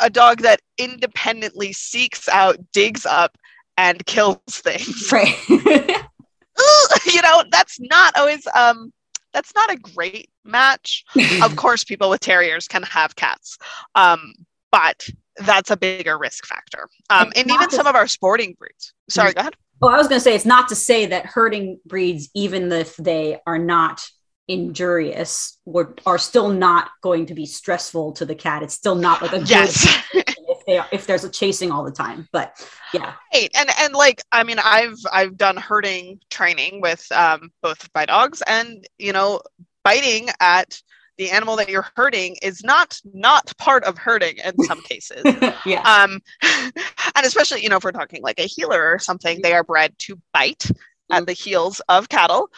[0.00, 3.36] A dog that independently seeks out, digs up,
[3.76, 5.08] and kills things.
[5.12, 5.36] Right.
[7.06, 8.92] you know, that's not always um
[9.32, 11.04] that's not a great match.
[11.42, 13.58] of course, people with terriers can have cats,
[13.96, 14.32] um,
[14.70, 15.08] but
[15.38, 16.88] that's a bigger risk factor.
[17.10, 17.74] Um, and even to...
[17.74, 18.94] some of our sporting breeds.
[19.10, 19.56] Sorry, go ahead.
[19.82, 22.96] Oh, I was going to say it's not to say that herding breeds, even if
[22.96, 24.00] they are not
[24.48, 25.58] injurious,
[26.06, 28.62] are still not going to be stressful to the cat.
[28.62, 30.02] It's still not like a yes.
[30.66, 32.28] they are, if there's a chasing all the time.
[32.32, 33.50] But yeah, right.
[33.56, 38.42] And and like I mean, I've I've done herding training with um, both my dogs,
[38.46, 39.40] and you know,
[39.82, 40.80] biting at
[41.16, 45.22] the animal that you're herding is not not part of herding in some cases.
[45.66, 45.82] yeah.
[45.82, 49.64] Um, and especially you know if we're talking like a heeler or something, they are
[49.64, 51.14] bred to bite mm-hmm.
[51.14, 52.48] at the heels of cattle,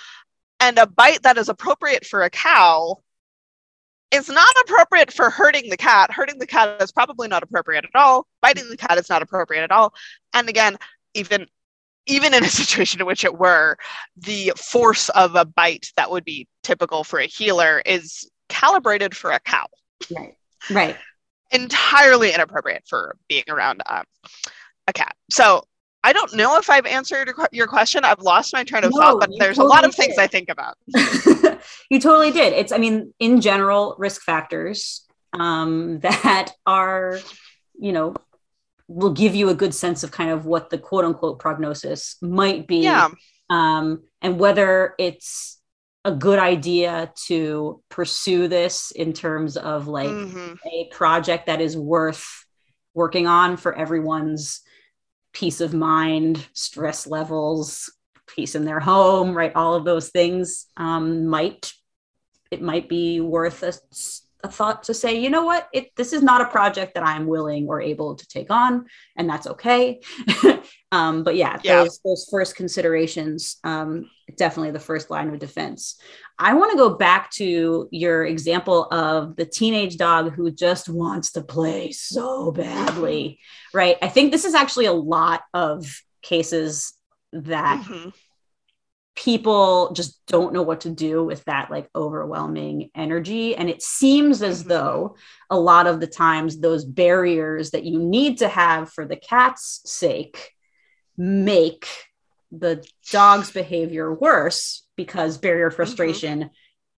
[0.61, 2.99] and a bite that is appropriate for a cow
[4.11, 6.11] is not appropriate for hurting the cat.
[6.11, 8.27] Hurting the cat is probably not appropriate at all.
[8.41, 9.93] Biting the cat is not appropriate at all.
[10.33, 10.77] And again,
[11.15, 11.47] even
[12.07, 13.77] even in a situation in which it were,
[14.17, 19.33] the force of a bite that would be typical for a heeler is calibrated for
[19.33, 19.67] a cow.
[20.17, 20.35] Right.
[20.71, 20.97] Right.
[21.51, 24.05] Entirely inappropriate for being around um,
[24.87, 25.17] a cat.
[25.31, 25.65] So
[26.07, 28.05] I don't know if I've answered your question.
[28.05, 30.29] I've lost my train of no, thought, but there's totally a lot of things I
[30.29, 30.79] think about.
[31.91, 32.53] you totally did.
[32.53, 37.19] It's, I mean, in general, risk factors um, that are,
[37.77, 38.15] you know,
[38.87, 42.69] will give you a good sense of kind of what the quote unquote prognosis might
[42.69, 42.85] be.
[42.85, 43.09] Yeah.
[43.51, 45.61] Um, and whether it's
[46.05, 50.55] a good idea to pursue this in terms of like mm-hmm.
[50.69, 52.47] a project that is worth
[52.95, 54.61] working on for everyone's
[55.37, 57.93] peace of mind, stress levels,
[58.27, 59.53] peace in their home, right?
[59.55, 61.75] All of those things um, might
[62.51, 63.75] it might be worth a,
[64.45, 67.27] a thought to say, you know what, it this is not a project that I'm
[67.27, 70.01] willing or able to take on, and that's okay.
[70.93, 75.99] um, but yeah, yeah, those those first considerations, um, definitely the first line of defense.
[76.39, 81.33] I want to go back to your example of the teenage dog who just wants
[81.33, 83.39] to play so badly,
[83.73, 83.97] right?
[84.03, 86.93] I think this is actually a lot of cases
[87.33, 88.11] that mm-hmm.
[89.17, 93.57] People just don't know what to do with that like overwhelming energy.
[93.57, 94.69] And it seems as mm-hmm.
[94.69, 95.17] though
[95.49, 99.81] a lot of the times those barriers that you need to have for the cat's
[99.87, 100.53] sake
[101.17, 101.89] make
[102.53, 105.77] the dog's behavior worse because barrier mm-hmm.
[105.77, 106.49] frustration mm-hmm.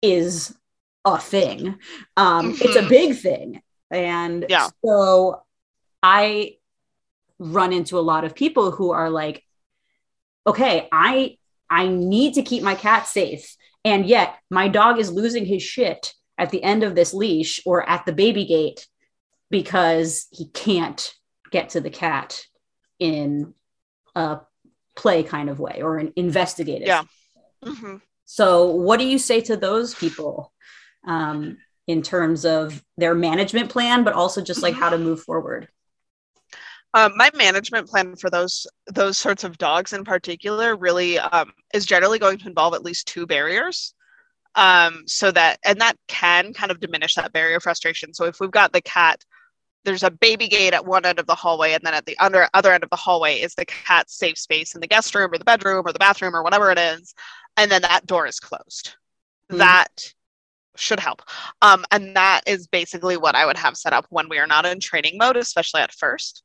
[0.02, 0.54] is
[1.04, 1.78] a thing.
[2.16, 2.64] Um, mm-hmm.
[2.64, 2.88] It's a mm-hmm.
[2.88, 3.62] big thing.
[3.92, 4.68] And yeah.
[4.84, 5.42] so
[6.02, 6.56] I
[7.38, 9.44] run into a lot of people who are like,
[10.46, 11.36] okay, I
[11.70, 13.56] I need to keep my cat safe.
[13.84, 17.88] And yet my dog is losing his shit at the end of this leash or
[17.88, 18.86] at the baby gate
[19.50, 21.14] because he can't
[21.50, 22.42] get to the cat
[22.98, 23.54] in
[24.14, 24.40] a
[24.96, 26.86] play kind of way or an investigative.
[26.86, 27.04] Yeah.
[27.64, 27.96] Mm-hmm.
[28.24, 30.52] So, what do you say to those people
[31.06, 35.68] um, in terms of their management plan, but also just like how to move forward?
[36.94, 41.84] Um, my management plan for those those sorts of dogs in particular really um, is
[41.84, 43.94] generally going to involve at least two barriers.
[44.54, 48.14] Um, so that and that can kind of diminish that barrier frustration.
[48.14, 49.24] So if we've got the cat
[49.84, 52.48] there's a baby gate at one end of the hallway and then at the under,
[52.52, 55.38] other end of the hallway is the cat's safe space in the guest room or
[55.38, 57.14] the bedroom or the bathroom or whatever it is.
[57.56, 58.96] And then that door is closed.
[59.50, 59.58] Mm-hmm.
[59.58, 60.12] that
[60.76, 61.22] should help.
[61.62, 64.66] Um, and that is basically what i would have set up when we are not
[64.66, 66.42] in training mode especially at first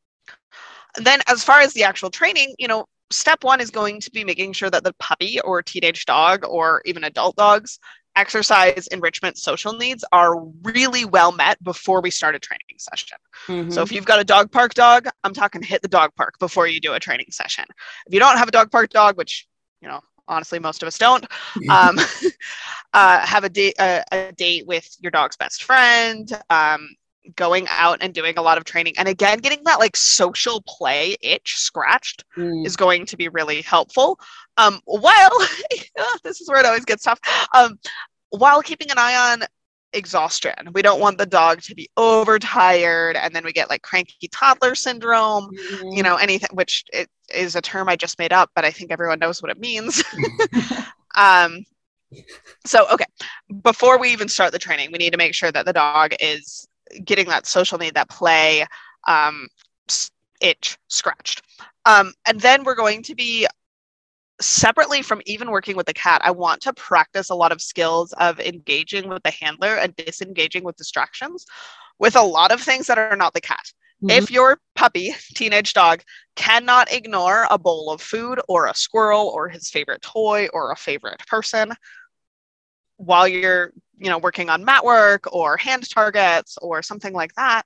[0.96, 4.24] then as far as the actual training you know step one is going to be
[4.24, 7.80] making sure that the puppy or teenage dog or even adult dogs
[8.16, 13.18] exercise, enrichment, social needs are really well met before we start a training session.
[13.48, 13.72] Mm-hmm.
[13.72, 16.68] So if you've got a dog park dog, I'm talking hit the dog park before
[16.68, 17.66] you do a training session.
[18.06, 19.48] If you don't have a dog park dog, which
[19.82, 21.26] you know honestly most of us don't,
[21.70, 21.98] um,
[22.94, 26.32] uh, have a date a, a, date with your dog's best friend.
[26.50, 26.90] Um,
[27.36, 31.16] going out and doing a lot of training and again getting that like social play
[31.22, 32.66] itch scratched mm.
[32.66, 34.20] is going to be really helpful
[34.58, 35.32] um while
[36.24, 37.20] this is where it always gets tough
[37.56, 37.80] um
[38.30, 39.44] while keeping an eye on
[39.94, 44.28] exhaustion we don't want the dog to be overtired and then we get like cranky
[44.30, 45.96] toddler syndrome mm.
[45.96, 48.92] you know anything which it is a term i just made up but i think
[48.92, 50.04] everyone knows what it means
[51.16, 51.64] um
[52.66, 53.06] so okay
[53.62, 56.68] before we even start the training we need to make sure that the dog is
[57.04, 58.66] getting that social need, that play
[59.08, 59.48] um,
[60.42, 61.42] itch scratched.
[61.86, 63.48] Um, and then we're going to be
[64.42, 68.14] separately from even working with the cat, I want to practice a lot of skills
[68.14, 71.46] of engaging with the handler and disengaging with distractions
[72.00, 73.72] with a lot of things that are not the cat.
[74.04, 74.10] Mm-hmm.
[74.10, 76.02] If your puppy, teenage dog,
[76.36, 80.76] cannot ignore a bowl of food or a squirrel or his favorite toy or a
[80.76, 81.74] favorite person
[82.98, 87.64] while you're you know working on mat work or hand targets or something like that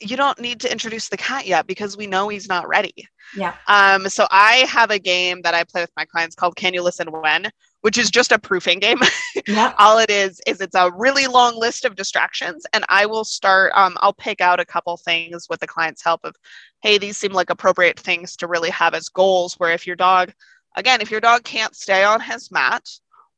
[0.00, 3.08] you don't need to introduce the cat yet because we know he's not ready.
[3.36, 3.54] Yeah.
[3.68, 6.82] Um so i have a game that i play with my clients called can you
[6.82, 7.50] listen when
[7.80, 8.98] which is just a proofing game.
[9.48, 9.74] Yeah.
[9.78, 13.72] all it is is it's a really long list of distractions and i will start
[13.74, 16.34] um, i'll pick out a couple things with the client's help of
[16.82, 20.32] hey these seem like appropriate things to really have as goals where if your dog
[20.76, 22.88] again if your dog can't stay on his mat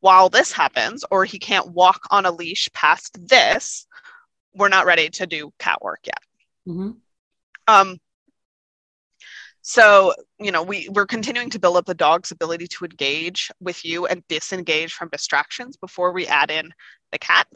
[0.01, 3.87] while this happens, or he can't walk on a leash past this,
[4.55, 6.21] we're not ready to do cat work yet.
[6.69, 6.91] Mm-hmm.
[7.69, 7.99] Um,
[9.63, 13.85] so, you know, we, we're continuing to build up the dog's ability to engage with
[13.85, 16.73] you and disengage from distractions before we add in
[17.11, 17.49] the cat.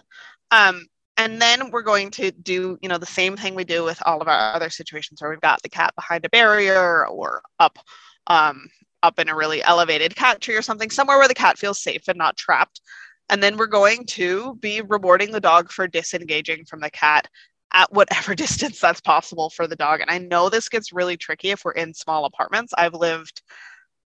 [0.50, 4.02] Um, and then we're going to do, you know, the same thing we do with
[4.04, 7.78] all of our other situations where we've got the cat behind a barrier or up
[8.26, 8.68] um,
[9.02, 12.08] up in a really elevated cat tree or something, somewhere where the cat feels safe
[12.08, 12.80] and not trapped.
[13.28, 17.28] And then we're going to be rewarding the dog for disengaging from the cat
[17.72, 20.00] at whatever distance that's possible for the dog.
[20.00, 22.74] And I know this gets really tricky if we're in small apartments.
[22.76, 23.42] I've lived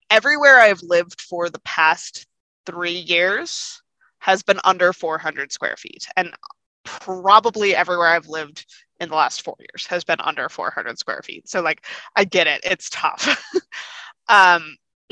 [0.09, 2.25] everywhere I've lived for the past
[2.65, 3.81] three years
[4.19, 6.07] has been under 400 square feet.
[6.17, 6.33] And
[6.83, 8.65] probably everywhere I've lived
[8.99, 11.47] in the last four years has been under 400 square feet.
[11.47, 13.41] So, like, I get it, it's tough.
[14.29, 14.77] Um,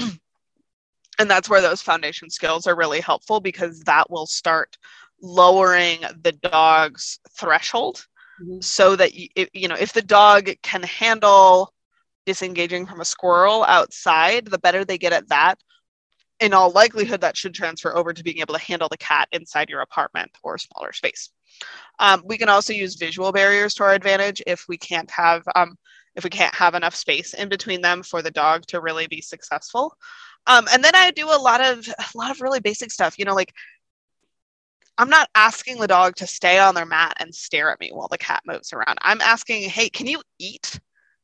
[1.20, 4.78] and that's where those foundation skills are really helpful because that will start
[5.22, 8.06] lowering the dog's threshold
[8.42, 8.62] mm-hmm.
[8.62, 11.74] so that you, you know if the dog can handle
[12.26, 15.56] disengaging from a squirrel outside the better they get at that
[16.40, 19.70] in all likelihood that should transfer over to being able to handle the cat inside
[19.70, 21.32] your apartment or smaller space
[21.98, 25.76] um, we can also use visual barriers to our advantage if we can't have um,
[26.18, 29.22] if we can't have enough space in between them for the dog to really be
[29.22, 29.96] successful.
[30.48, 33.18] Um, and then I do a lot of a lot of really basic stuff.
[33.18, 33.54] You know, like
[34.98, 38.08] I'm not asking the dog to stay on their mat and stare at me while
[38.08, 38.98] the cat moves around.
[39.04, 40.80] I'm asking, hey, can you eat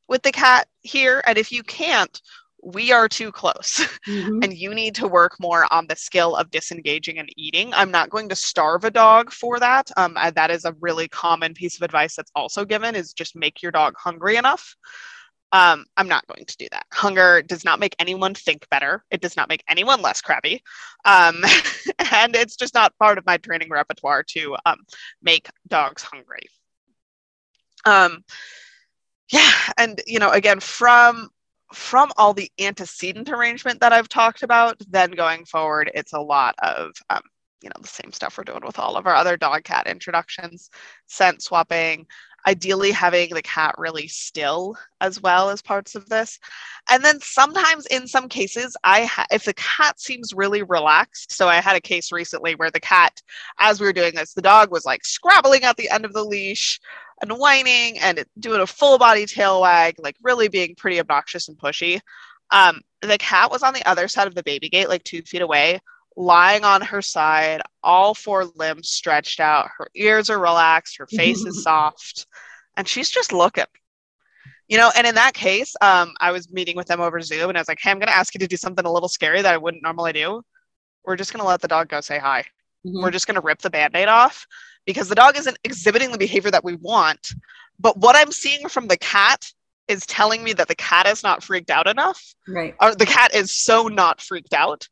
[0.07, 1.23] with the cat here?
[1.25, 2.21] And if you can't,
[2.63, 4.39] we are too close mm-hmm.
[4.41, 7.73] and you need to work more on the skill of disengaging and eating.
[7.73, 11.53] I'm not going to starve a dog for that um, that is a really common
[11.53, 14.75] piece of advice that's also given is just make your dog hungry enough.
[15.51, 16.85] Um, i'm not going to do that.
[16.91, 19.03] Hunger does not make anyone think better.
[19.11, 20.63] It does not make anyone less crabby.
[21.05, 21.43] Um,
[22.11, 24.77] and it's just not part of my training repertoire to um,
[25.21, 26.47] make dogs hungry.
[27.85, 28.23] Um,
[29.31, 31.29] yeah and you know again from
[31.73, 36.55] from all the antecedent arrangement that I've talked about, then going forward, it's a lot
[36.61, 37.21] of um,
[37.61, 40.69] you know the same stuff we're doing with all of our other dog cat introductions,
[41.07, 42.05] scent swapping,
[42.45, 46.39] ideally having the cat really still as well as parts of this.
[46.89, 51.31] And then sometimes in some cases, I ha- if the cat seems really relaxed.
[51.31, 53.21] So I had a case recently where the cat,
[53.59, 56.25] as we were doing this, the dog was like scrabbling at the end of the
[56.25, 56.79] leash
[57.21, 61.57] and whining and doing a full body tail wag, like really being pretty obnoxious and
[61.57, 61.99] pushy.
[62.51, 65.41] Um, the cat was on the other side of the baby gate, like two feet
[65.41, 65.79] away,
[66.15, 69.69] lying on her side, all four limbs stretched out.
[69.77, 72.27] Her ears are relaxed, her face is soft,
[72.77, 73.65] and she's just looking.
[74.67, 77.57] You know, and in that case, um, I was meeting with them over Zoom and
[77.57, 79.41] I was like, hey, I'm going to ask you to do something a little scary
[79.41, 80.41] that I wouldn't normally do.
[81.05, 82.45] We're just going to let the dog go say hi.
[82.85, 83.03] Mm-hmm.
[83.03, 84.47] We're just going to rip the band aid off
[84.85, 87.33] because the dog isn't exhibiting the behavior that we want.
[87.79, 89.51] But what I'm seeing from the cat
[89.87, 92.33] is telling me that the cat is not freaked out enough.
[92.47, 92.75] Right.
[92.79, 94.87] Or the cat is so not freaked out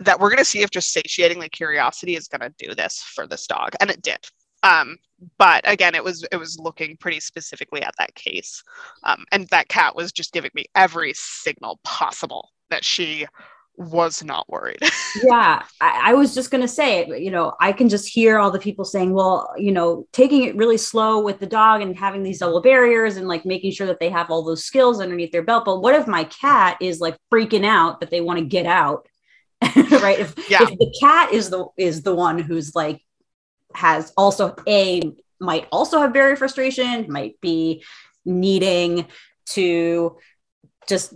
[0.00, 3.02] that we're going to see if just satiating the curiosity is going to do this
[3.02, 4.18] for this dog and it did
[4.62, 4.96] um,
[5.38, 8.62] but again it was it was looking pretty specifically at that case
[9.04, 13.26] um, and that cat was just giving me every signal possible that she
[13.76, 14.80] was not worried.
[15.22, 18.50] Yeah I, I was just going to say you know i can just hear all
[18.50, 22.22] the people saying well you know taking it really slow with the dog and having
[22.22, 25.42] these double barriers and like making sure that they have all those skills underneath their
[25.42, 25.64] belt.
[25.64, 29.08] But what if my cat is like freaking out that they want to get out?
[29.90, 30.20] Right?
[30.20, 30.62] If, yeah.
[30.62, 33.00] if the cat is the is the one who's like
[33.74, 35.02] has also a
[35.40, 37.82] might also have barrier frustration might be
[38.24, 39.06] needing
[39.46, 40.18] to
[40.88, 41.14] just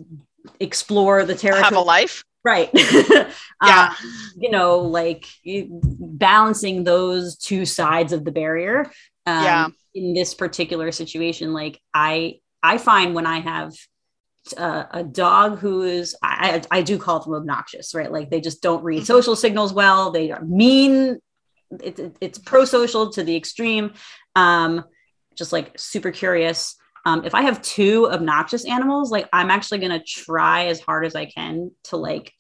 [0.59, 2.71] explore the territory have a life right.
[3.63, 3.91] Yeah.
[3.93, 3.95] Uh,
[4.39, 8.87] you know like balancing those two sides of the barrier
[9.27, 9.69] um, yeah.
[9.95, 13.75] in this particular situation like i i find when i have
[14.57, 18.11] uh, a dog who is I, I do call them obnoxious right?
[18.11, 19.05] Like they just don't read mm-hmm.
[19.05, 20.11] social signals well.
[20.11, 21.19] They are mean.
[21.83, 23.93] It, it, it's pro-social to the extreme.
[24.35, 24.85] Um
[25.37, 26.77] just like super curious
[27.07, 31.05] um if i have two obnoxious animals like i'm actually going to try as hard
[31.05, 32.33] as i can to like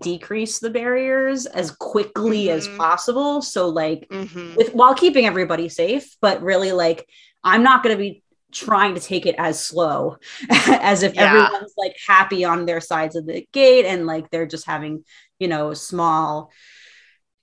[0.00, 2.56] decrease the barriers as quickly mm-hmm.
[2.56, 4.54] as possible so like mm-hmm.
[4.56, 7.06] with while keeping everybody safe but really like
[7.44, 8.22] i'm not going to be
[8.52, 10.16] trying to take it as slow
[10.50, 11.24] as if yeah.
[11.24, 15.04] everyone's like happy on their sides of the gate and like they're just having
[15.38, 16.50] you know small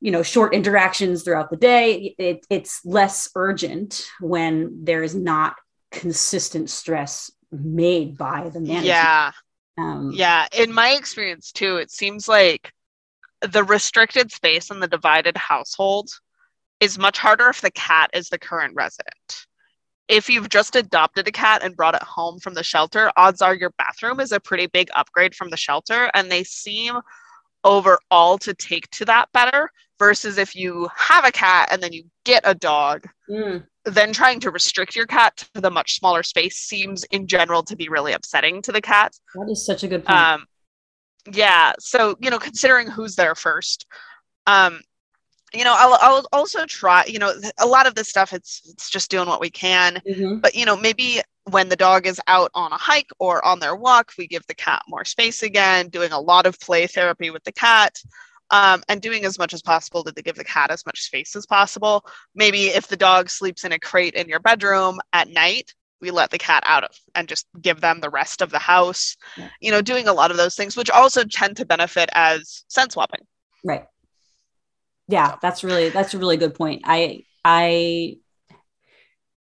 [0.01, 5.55] you know short interactions throughout the day it, it's less urgent when there is not
[5.91, 9.31] consistent stress made by the manager yeah
[9.77, 12.73] um, yeah in my experience too it seems like
[13.41, 16.09] the restricted space in the divided household
[16.79, 19.47] is much harder if the cat is the current resident
[20.09, 23.53] if you've just adopted a cat and brought it home from the shelter, odds are
[23.53, 26.99] your bathroom is a pretty big upgrade from the shelter, and they seem
[27.63, 32.03] overall to take to that better versus if you have a cat and then you
[32.23, 33.07] get a dog.
[33.29, 33.65] Mm.
[33.89, 37.75] Then trying to restrict your cat to the much smaller space seems in general to
[37.75, 39.13] be really upsetting to the cat.
[39.35, 40.17] That is such a good point.
[40.17, 40.45] Um,
[41.31, 41.73] yeah.
[41.79, 43.85] So, you know, considering who's there first,
[44.47, 44.81] um,
[45.53, 48.89] you know I'll, I'll also try you know a lot of this stuff it's it's
[48.89, 50.39] just doing what we can mm-hmm.
[50.39, 53.75] but you know maybe when the dog is out on a hike or on their
[53.75, 57.43] walk we give the cat more space again doing a lot of play therapy with
[57.43, 58.01] the cat
[58.51, 61.45] um, and doing as much as possible to give the cat as much space as
[61.45, 62.05] possible.
[62.35, 66.29] Maybe if the dog sleeps in a crate in your bedroom at night we let
[66.29, 69.17] the cat out of and just give them the rest of the house.
[69.37, 69.49] Yeah.
[69.59, 72.93] you know doing a lot of those things which also tend to benefit as scent
[72.93, 73.21] swapping.
[73.63, 73.85] Right.
[75.07, 76.83] Yeah that's really that's a really good point.
[76.85, 78.17] I i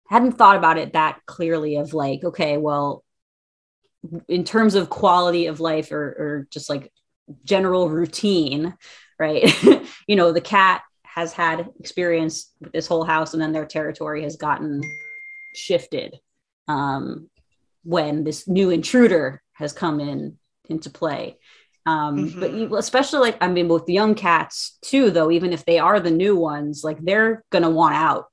[0.08, 3.04] hadn't thought about it that clearly of like okay well
[4.28, 6.92] in terms of quality of life or, or just like
[7.44, 8.74] general routine
[9.18, 9.62] right
[10.06, 14.22] you know the cat has had experience with this whole house and then their territory
[14.22, 14.82] has gotten
[15.54, 16.18] shifted
[16.66, 17.28] um,
[17.84, 21.36] when this new intruder has come in into play
[21.86, 22.40] um, mm-hmm.
[22.40, 25.78] but you, especially like i mean with the young cats too though even if they
[25.78, 28.26] are the new ones like they're gonna want out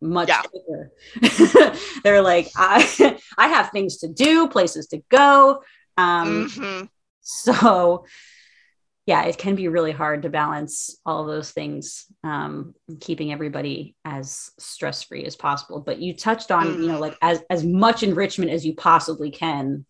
[0.00, 0.42] much yeah.
[0.42, 5.62] quicker they're like i i have things to do places to go
[5.96, 6.86] um mm-hmm.
[7.28, 8.06] So
[9.04, 14.50] yeah it can be really hard to balance all those things um keeping everybody as
[14.58, 16.82] stress free as possible but you touched on mm-hmm.
[16.82, 17.02] you know mm-hmm.
[17.02, 19.84] like as as much enrichment as you possibly can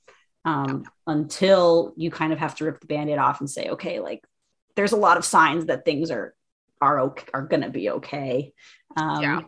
[0.45, 4.25] um, until you kind of have to rip the band-aid off and say okay like
[4.77, 6.35] there's a lot of signs that things are
[6.81, 8.53] are okay are gonna be okay
[8.97, 9.41] um, yeah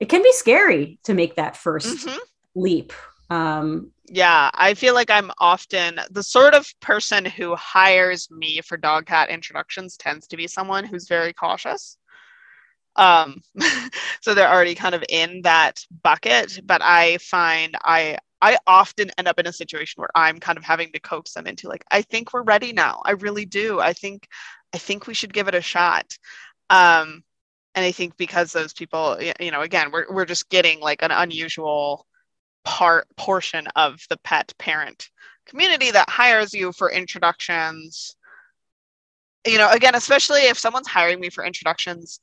[0.00, 2.18] it can be scary to make that 1st mm-hmm.
[2.54, 2.92] leap
[3.34, 8.76] um, yeah i feel like i'm often the sort of person who hires me for
[8.76, 11.98] dog cat introductions tends to be someone who's very cautious
[12.96, 13.40] Um,
[14.20, 16.60] so they're already kind of in that bucket.
[16.64, 20.64] But I find I I often end up in a situation where I'm kind of
[20.64, 23.02] having to coax them into like, I think we're ready now.
[23.04, 23.80] I really do.
[23.80, 24.28] I think
[24.74, 26.18] I think we should give it a shot.
[26.70, 27.24] Um,
[27.74, 31.12] and I think because those people, you know, again, we're we're just getting like an
[31.12, 32.06] unusual
[32.64, 35.08] part portion of the pet parent
[35.46, 38.16] community that hires you for introductions.
[39.46, 42.20] You know, again, especially if someone's hiring me for introductions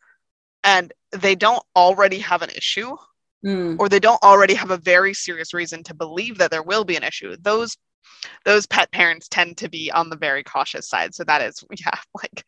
[0.64, 2.96] and they don't already have an issue
[3.46, 3.76] mm.
[3.80, 6.96] or they don't already have a very serious reason to believe that there will be
[6.96, 7.78] an issue those
[8.46, 11.98] those pet parents tend to be on the very cautious side so that is yeah
[12.16, 12.44] like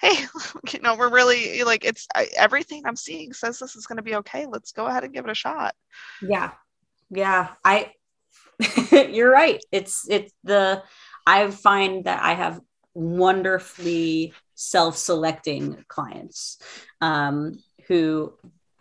[0.00, 0.24] hey
[0.72, 2.06] you know we're really like it's
[2.36, 5.24] everything i'm seeing says this is going to be okay let's go ahead and give
[5.24, 5.74] it a shot
[6.22, 6.50] yeah
[7.10, 7.92] yeah i
[8.92, 10.82] you're right it's it's the
[11.26, 12.60] i find that i have
[12.94, 16.58] wonderfully self-selecting clients
[17.00, 18.32] um, who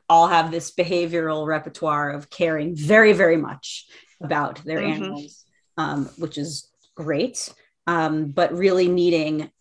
[0.08, 3.88] all have this behavioral repertoire of caring very very much
[4.22, 5.04] about their mm-hmm.
[5.04, 5.46] animals
[5.78, 7.50] um, which is great
[7.88, 9.52] um, but really needing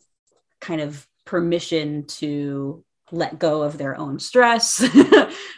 [0.61, 4.91] kind of permission to let go of their own stress um,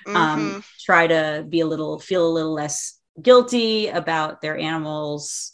[0.07, 0.59] mm-hmm.
[0.85, 5.53] try to be a little feel a little less guilty about their animals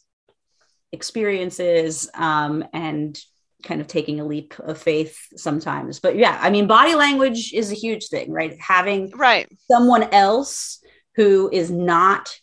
[0.92, 3.20] experiences um, and
[3.62, 6.00] kind of taking a leap of faith sometimes.
[6.00, 8.58] But yeah, I mean, body language is a huge thing, right?
[8.58, 10.82] Having right someone else
[11.16, 12.34] who is not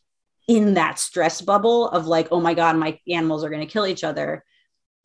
[0.47, 3.87] in that stress bubble of like, oh my God, my animals are going to kill
[3.87, 4.45] each other.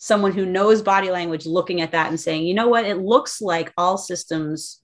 [0.03, 3.41] Someone who knows body language looking at that and saying, you know what, it looks
[3.41, 4.83] like all systems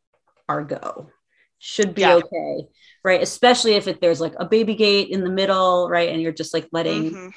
[0.49, 1.11] are go,
[1.59, 2.15] should be yeah.
[2.15, 2.69] okay.
[3.03, 3.21] Right.
[3.21, 6.11] Especially if it, there's like a baby gate in the middle, right.
[6.11, 7.29] And you're just like letting mm-hmm.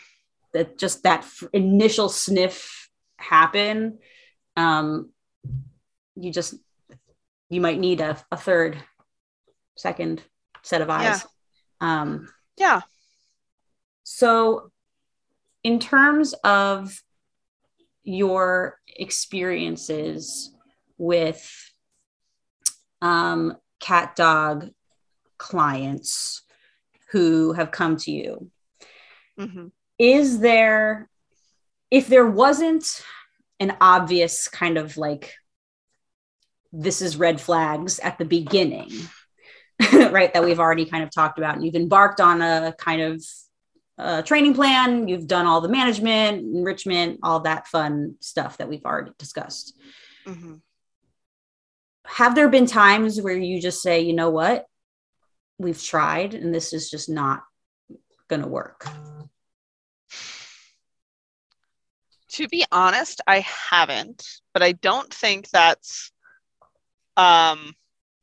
[0.54, 3.98] that just that f- initial sniff happen
[4.58, 5.10] um,
[6.16, 6.56] you just
[7.50, 8.78] you might need a, a third
[9.76, 10.22] second
[10.64, 11.26] set of eyes
[11.82, 12.02] yeah.
[12.02, 12.28] um
[12.58, 12.82] yeah
[14.04, 14.72] so
[15.64, 17.02] in terms of
[18.04, 20.54] your experiences
[20.98, 21.72] with
[23.02, 24.70] um, cat dog
[25.38, 26.44] clients
[27.12, 28.52] who have come to you
[29.40, 29.68] mm-hmm.
[29.98, 31.10] is there
[31.90, 32.86] if there wasn't
[33.60, 35.34] an obvious kind of like
[36.72, 38.92] this is red flags at the beginning
[39.94, 43.24] right that we've already kind of talked about and you've embarked on a kind of
[43.98, 48.86] uh, training plan you've done all the management enrichment all that fun stuff that we've
[48.86, 49.78] already discussed.
[50.26, 50.56] Mm-hmm.
[52.06, 54.66] have there been times where you just say you know what?
[55.58, 57.44] We've tried and this is just not
[58.28, 58.86] going to work.
[62.36, 66.12] To be honest, I haven't, but I don't think that's
[67.18, 67.74] um,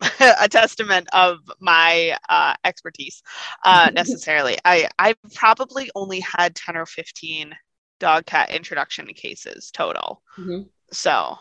[0.41, 3.23] a testament of my uh, expertise
[3.65, 4.57] uh, necessarily.
[4.65, 7.55] I I've probably only had ten or fifteen
[7.99, 10.23] dog cat introduction cases total.
[10.39, 10.69] Mm-hmm.
[10.93, 11.37] So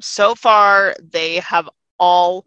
[0.00, 2.46] so far they have all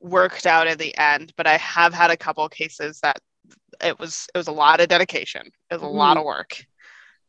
[0.00, 3.18] worked out in the end, but I have had a couple cases that
[3.82, 5.46] it was it was a lot of dedication.
[5.46, 5.96] It was a mm-hmm.
[5.96, 6.50] lot of work.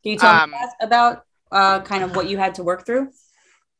[0.04, 3.10] Can you tell um, me about uh, kind of what you had to work through?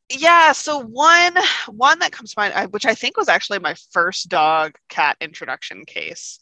[0.08, 1.34] Yeah, so one
[1.68, 5.84] one that comes to mind, which I think was actually my first dog cat introduction
[5.84, 6.38] case,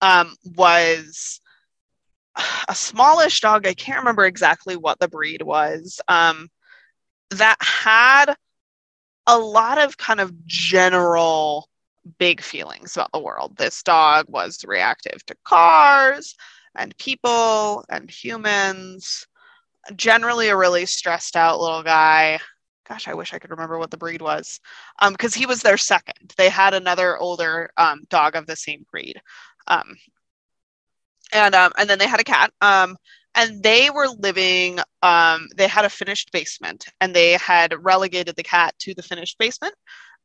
[0.00, 1.40] um, was
[2.68, 3.66] a smallish dog.
[3.66, 6.00] I can't remember exactly what the breed was.
[6.08, 6.48] Um,
[7.30, 8.34] that had
[9.26, 11.68] a lot of kind of general
[12.18, 13.56] big feelings about the world.
[13.56, 16.34] This dog was reactive to cars
[16.74, 19.26] and people and humans
[19.96, 22.40] generally a really stressed out little guy.
[22.88, 24.60] Gosh, I wish I could remember what the breed was.
[25.00, 26.32] Um, because he was their second.
[26.36, 29.20] They had another older um, dog of the same breed.
[29.66, 29.96] Um,
[31.32, 32.50] and um, and then they had a cat.
[32.62, 32.96] Um,
[33.34, 34.78] and they were living.
[35.02, 39.36] Um, they had a finished basement, and they had relegated the cat to the finished
[39.38, 39.74] basement.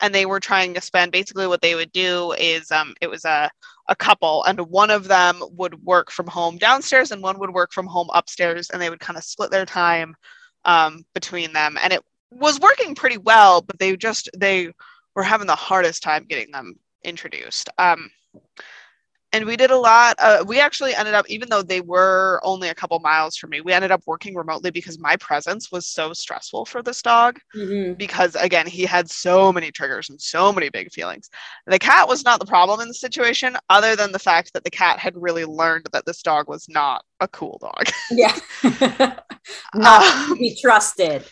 [0.02, 3.26] And they were trying to spend basically what they would do is um, it was
[3.26, 3.52] a
[3.90, 7.74] a couple and one of them would work from home downstairs and one would work
[7.74, 10.16] from home upstairs and they would kind of split their time
[10.66, 12.02] um, between them and it
[12.40, 14.72] was working pretty well but they just they
[15.16, 17.70] were having the hardest time getting them introduced.
[17.78, 18.10] Um,
[19.32, 22.70] and we did a lot uh, we actually ended up even though they were only
[22.70, 26.14] a couple miles from me we ended up working remotely because my presence was so
[26.14, 27.94] stressful for this dog mm-hmm.
[27.94, 31.32] because again he had so many triggers and so many big feelings.
[31.66, 34.70] The cat was not the problem in the situation other than the fact that the
[34.70, 37.88] cat had really learned that this dog was not a cool dog.
[38.12, 38.38] Yeah.
[39.74, 41.26] Not um, be trusted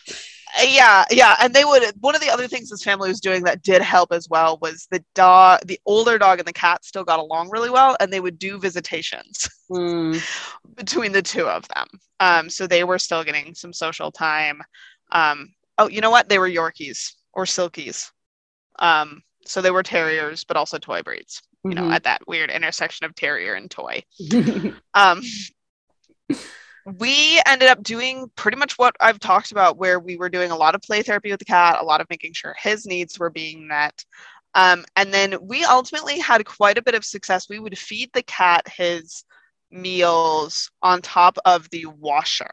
[0.63, 3.61] yeah yeah and they would one of the other things this family was doing that
[3.61, 7.19] did help as well was the dog the older dog and the cat still got
[7.19, 10.21] along really well and they would do visitations Mm.
[10.75, 11.87] between the two of them.
[12.19, 14.61] Um so they were still getting some social time.
[15.13, 16.27] Um oh you know what?
[16.27, 18.11] They were yorkies or silkies.
[18.79, 21.93] Um so they were terriers but also toy breeds you know Mhm.
[21.93, 24.03] at that weird intersection of terrier and toy.
[24.93, 25.21] Um
[26.85, 30.55] we ended up doing pretty much what I've talked about, where we were doing a
[30.55, 33.29] lot of play therapy with the cat, a lot of making sure his needs were
[33.29, 34.03] being met.
[34.53, 37.47] Um, and then we ultimately had quite a bit of success.
[37.47, 39.23] We would feed the cat his
[39.69, 42.51] meals on top of the washer.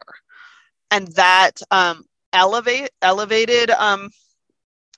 [0.91, 4.09] And that um, elevate elevated um,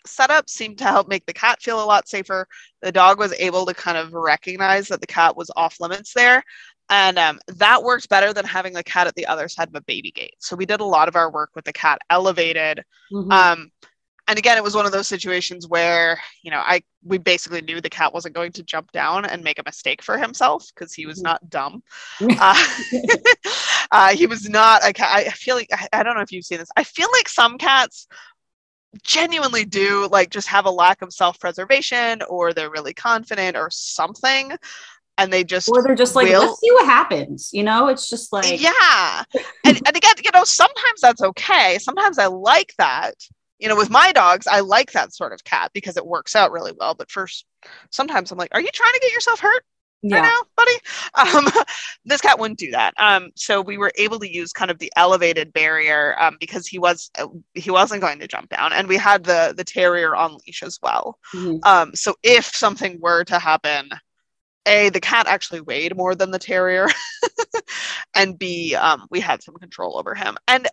[0.06, 2.48] setup seemed to help make the cat feel a lot safer.
[2.82, 6.44] The dog was able to kind of recognize that the cat was off limits there
[6.92, 9.82] and um, that worked better than having the cat at the other side of a
[9.82, 10.36] baby gate.
[10.40, 12.84] So we did a lot of our work with the cat elevated.
[13.12, 13.32] Mhm.
[13.32, 13.72] um,
[14.28, 17.82] and again it was one of those situations where you know i we basically knew
[17.82, 21.08] the cat wasn't going to jump down and make a mistake for himself because he
[21.08, 21.24] was Mhm.
[21.24, 21.84] not dumb.
[22.40, 22.56] Uh,
[23.92, 25.10] uh, he was not a cat.
[25.12, 26.70] I feel like I, I don't know if you've seen this.
[26.78, 28.08] I feel like some cats
[29.04, 34.52] genuinely do like just have a lack of self-preservation or they're really confident or something
[35.22, 37.52] and they just or they're just like, will- let's see what happens.
[37.54, 39.24] You know, it's just like, yeah.
[39.64, 41.78] And, and again you know sometimes that's okay.
[41.80, 43.14] Sometimes i like that.
[43.60, 46.52] You know with my dogs i like that sort of cat because it works out
[46.52, 46.96] really well.
[46.96, 47.46] But first
[47.92, 49.64] sometimes i'm like are you trying to get yourself hurt
[50.04, 50.22] right yeah.
[50.22, 50.78] now buddy?
[51.38, 51.48] Um,
[52.06, 52.94] this cat wouldn't do that.
[52.98, 56.80] Um, so we were able to use kind of the elevated barrier um, because he
[56.80, 58.74] was uh, he wasn't going to jump down.
[58.74, 61.20] And we had the the terrier on leash as well.
[61.34, 61.60] Mhm.
[61.64, 63.90] um, so if something were to happen,
[64.66, 66.88] A, the cat actually weighed more than the terrier,
[68.16, 70.38] and B, um, we had some control over him.
[70.48, 70.68] And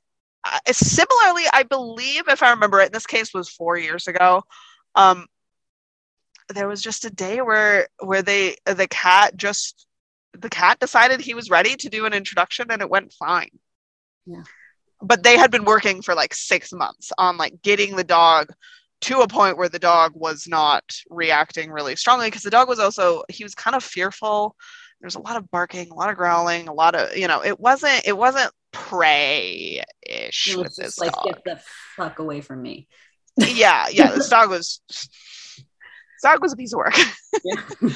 [0.44, 4.42] uh, similarly, I believe, if I remember it, this case was four years ago.
[4.94, 5.26] Um,
[6.48, 9.86] there was just a day where where they the cat just
[10.32, 13.50] the cat decided he was ready to do an introduction and it went fine.
[14.26, 14.44] Yeah.
[15.00, 18.52] But they had been working for like six months on like getting the dog
[19.02, 22.78] to a point where the dog was not reacting really strongly because the dog was
[22.78, 24.56] also he was kind of fearful
[25.00, 27.58] there's a lot of barking a lot of growling a lot of you know it
[27.60, 31.60] wasn't it wasn't prey ish It with this just like, dog get the
[31.96, 32.88] fuck away from me.
[33.36, 35.60] yeah yeah this dog was this
[36.22, 36.96] dog was a piece of work
[37.44, 37.62] Yeah.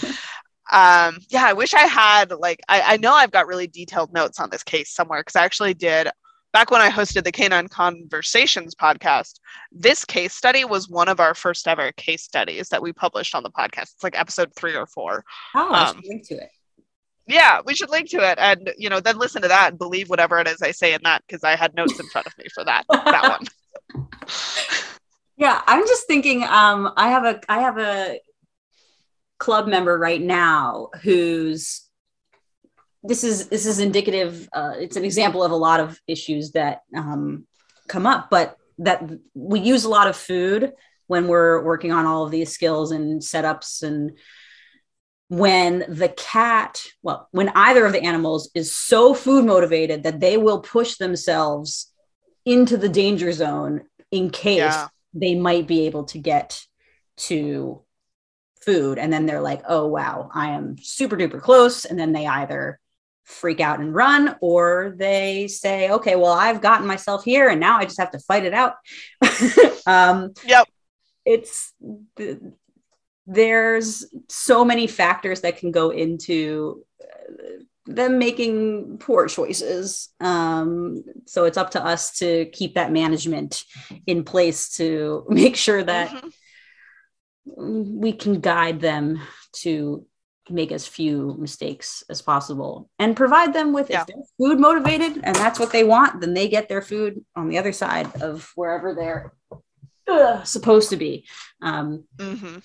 [0.71, 4.39] um yeah i wish i had like i, I know i've got really detailed notes
[4.39, 6.09] on this case somewhere because i actually did
[6.53, 9.41] back when i hosted the canine conversations podcast
[9.71, 13.43] this case study was one of our first ever case studies that we published on
[13.43, 15.25] the podcast it's like episode three or four
[15.55, 16.51] oh, Um, should link to it.
[17.27, 20.09] yeah we should link to it and you know then listen to that and believe
[20.11, 22.45] whatever it is i say in that because i had notes in front of me
[22.55, 23.39] for that that
[23.95, 24.05] one
[25.37, 26.45] Yeah, I'm just thinking.
[26.45, 28.21] Um, I have a I have a
[29.39, 31.89] club member right now who's
[33.03, 34.49] this is this is indicative.
[34.53, 37.47] Uh, it's an example of a lot of issues that um,
[37.89, 39.03] come up, but that
[39.35, 40.73] we use a lot of food
[41.07, 44.13] when we're working on all of these skills and setups and
[45.29, 50.37] when the cat well when either of the animals is so food motivated that they
[50.37, 51.91] will push themselves
[52.45, 54.89] into the danger zone in case Yeah.
[55.15, 56.61] they might be able to get
[57.29, 57.83] to
[58.63, 62.27] food and then they're like oh wow i am super duper close and then they
[62.27, 62.79] either
[63.25, 67.79] freak out and run or they say okay well i've gotten myself here and now
[67.79, 68.75] i just have to fight it out
[69.87, 70.69] um Yep.
[71.25, 71.73] it's
[72.17, 72.39] th-
[73.27, 81.45] there's so many factors that can go into uh, them making poor choices um so
[81.45, 83.63] it's up to us to keep that management
[84.07, 86.33] in place to make sure that Mhm.
[88.01, 89.21] we can guide them
[89.53, 90.07] to
[90.53, 94.03] make as few mistakes as possible and provide them with Yeah.
[94.03, 97.49] if they're food motivated and that's what they want then they get their food on
[97.49, 99.33] the other side of wherever they're
[100.09, 101.27] uh, supposed to be
[101.63, 102.63] um, Mhm.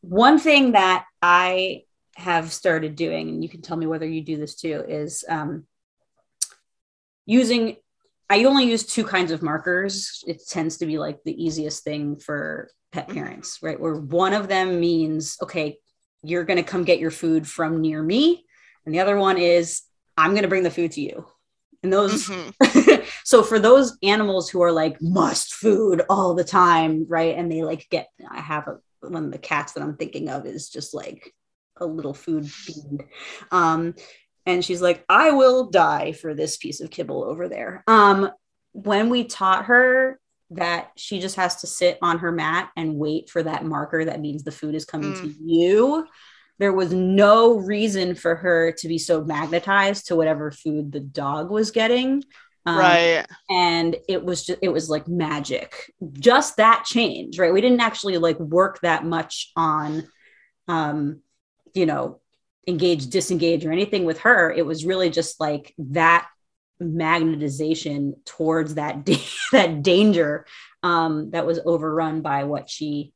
[0.00, 1.84] one thing that I
[2.16, 5.66] have started doing, and you can tell me whether you do this too, is um,
[7.26, 7.76] using.
[8.30, 10.22] I only use two kinds of markers.
[10.26, 13.14] It tends to be like the easiest thing for pet Mhm.
[13.14, 13.78] parents, right?
[13.80, 15.78] Where one of them means, okay,
[16.22, 18.44] you're going to come get your food from near me,
[18.84, 19.82] and the other one is,
[20.16, 21.26] I'm going to bring the food to you.
[21.82, 23.04] And those Mhm.
[23.24, 27.62] so for those animals who are like must food all the time right and they
[27.62, 30.94] like get i have a one of the cats that i'm thinking of is just
[30.94, 31.34] like
[31.78, 33.02] a little food fiend
[33.50, 33.94] um
[34.46, 38.30] and she's like i will die for this piece of kibble over there um
[38.72, 40.20] when we taught her
[40.56, 44.20] that she just has to sit on her mat and wait for that marker that
[44.20, 45.20] means the food is coming Mm.
[45.22, 46.06] to you.
[46.58, 51.50] There was no reason for her to be so magnetized to whatever food the dog
[51.50, 52.22] was getting.
[52.64, 53.26] Um, right.
[53.50, 58.18] and it was just it was like magic just that change right we didn't actually
[58.18, 60.06] like work that much on
[60.68, 61.22] um
[61.74, 62.20] you know
[62.68, 66.28] engage disengage or anything with her it was really just like that
[66.82, 70.46] magnetization towards that da- that danger
[70.82, 73.12] um that was overrun by what she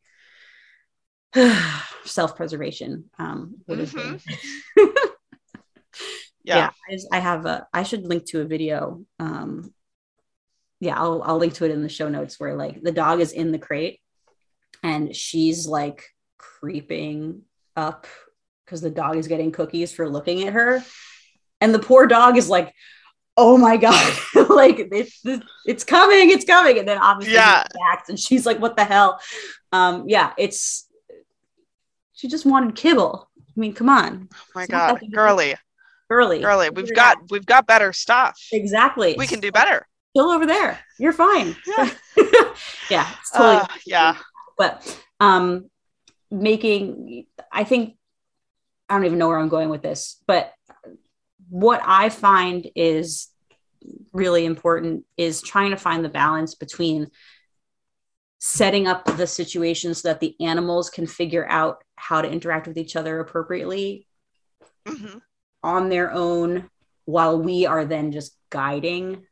[2.04, 4.20] self-preservation um would have been.
[6.44, 6.70] Yeah.
[6.88, 9.74] I, just- I have a i should link to a video um
[10.78, 13.32] yeah I'll, I'll link to it in the show notes where like the dog is
[13.32, 13.98] in the crate
[14.82, 16.04] and she's like
[16.38, 17.42] creeping
[17.74, 18.06] up
[18.64, 20.84] because the dog is getting cookies for looking at her.
[21.60, 22.72] And the poor dog is like
[23.36, 24.16] oh my god
[24.50, 25.20] like it's,
[25.66, 27.64] it's coming it's coming and then obviously Yeah.
[28.08, 29.20] and she's like what the hell
[29.72, 30.88] um yeah it's
[32.14, 35.00] she just wanted kibble i mean come on Oh my It's god.
[35.12, 35.54] girly
[36.08, 36.40] Girly.
[36.40, 36.70] Girly.
[36.70, 38.38] We've got we've got better stuff.
[38.52, 39.88] exactly We can do better.
[40.14, 41.90] still over there you're fine Yeah.
[42.90, 44.16] yeah it's totally Uh, yeah.
[44.56, 45.68] but um
[46.30, 47.96] making i think
[48.88, 50.52] i don't even know where i'm going with this but
[51.48, 53.28] what i find is
[54.12, 57.08] really important is trying to find the balance between
[58.38, 62.76] setting up the situation so that the animals can figure out how to interact with
[62.76, 64.06] each other appropriately
[64.86, 65.22] Mhm.
[65.62, 66.70] on their own
[67.06, 69.26] while we are then just guiding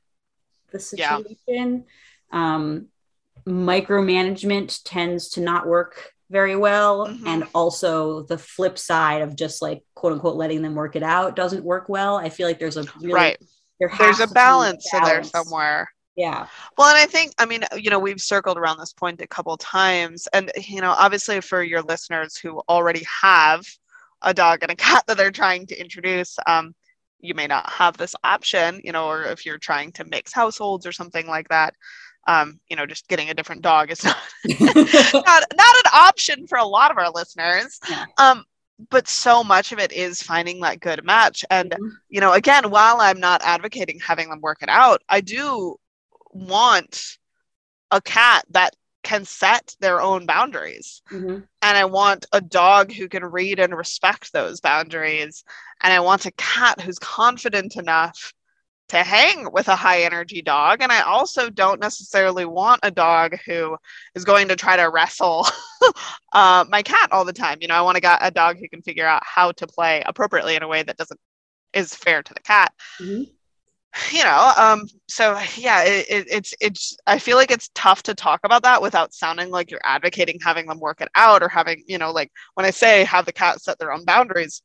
[0.73, 1.19] the Yeah.
[1.19, 1.87] situation.
[2.33, 2.89] Um,
[3.47, 7.07] micromanagement tends to not work very well.
[7.07, 7.27] Mhm.
[7.29, 11.37] And also the flip side of just like quote unquote letting them work it out
[11.37, 12.17] doesn't work well.
[12.17, 13.39] I feel like there's a really, Right.
[13.79, 15.89] there There's to a balance in there somewhere.
[16.17, 16.49] Yeah.
[16.77, 19.57] Well, and I think, I mean, you know, we've circled around this point a couple
[19.57, 20.27] times.
[20.33, 23.63] And, you know, obviously for your listeners who already have
[24.23, 26.75] a dog and a cat that they're trying to introduce, um,
[27.21, 30.85] you may not have this option, you know, or if you're trying to mix households
[30.85, 31.75] or something like that,
[32.27, 36.59] um, you know, just getting a different dog is not, not, not an option for
[36.59, 37.79] a lot of our listeners.
[37.89, 38.05] Yeah.
[38.19, 38.45] Um,
[38.91, 41.45] but so much of it is finding that good match.
[41.51, 41.91] And Mhm.
[42.09, 45.77] you know, again, while I'm not advocating having them work it out, I do
[46.31, 47.19] want
[47.91, 51.03] a cat that can set their own boundaries.
[51.11, 51.47] Mhm.
[51.63, 55.45] And I want a dog who can read and respect those boundaries.
[55.83, 58.33] And I want a cat who's confident enough
[58.89, 60.83] to hang with a high energy dog.
[60.83, 63.77] And I also don't necessarily want a dog who
[64.15, 65.47] is going to try to wrestle
[66.33, 67.59] uh, my cat all the time.
[67.61, 70.55] You know, I want a, a dog who can figure out how to play appropriately
[70.55, 71.19] in a way that doesn't
[71.73, 73.27] is fair to the cat Mhm.
[74.13, 78.15] you know um so yeah it, it, it's it's i feel like it's tough to
[78.15, 81.83] talk about that without sounding like you're advocating having them work it out or having
[81.87, 84.63] you know like when i say have the cat set their own boundaries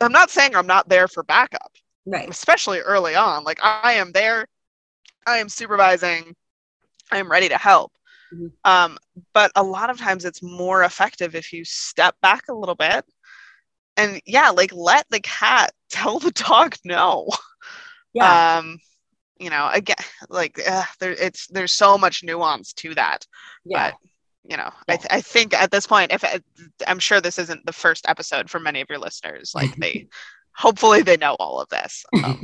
[0.00, 1.72] i'm not saying i'm not there for backup
[2.06, 2.28] Right.
[2.28, 4.46] especially early on like i am there
[5.26, 6.34] i am supervising
[7.10, 7.92] i am ready to help
[8.34, 8.50] Mhm.
[8.64, 8.98] um
[9.34, 13.04] but a lot of times it's more effective if you step back a little bit
[13.96, 17.28] and yeah like let the cat tell the dog no
[18.12, 18.56] Yeah.
[18.58, 18.78] um
[19.38, 19.96] you know again
[20.28, 23.26] like uh, there it's there's so much nuance to that
[23.64, 23.90] yeah.
[23.90, 23.98] but
[24.48, 24.94] you know Yeah.
[24.94, 26.40] I, th- I think at this point if I,
[26.86, 30.06] i'm sure this isn't the first episode for many of your listeners like they
[30.56, 32.40] hopefully they know all of this um,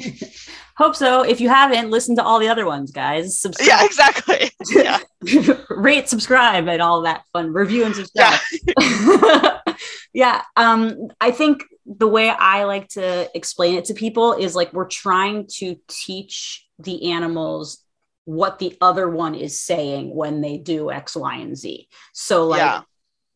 [0.79, 1.23] Hope so.
[1.23, 3.39] If you haven't, listen to all the other ones, guys.
[3.39, 3.69] Subscribe.
[3.69, 4.99] yeah exactly yeah
[5.71, 7.53] rate, subscribe, and all that fun.
[7.53, 9.59] Review and yeah subscribe.
[10.15, 10.43] Yeah.
[10.57, 14.87] Um, I think the way I like to explain it to people is like we're
[14.89, 17.79] trying to teach the animals
[18.25, 21.89] what the other one is saying when they do X, Y, and Z.
[22.13, 22.83] So, like, yeah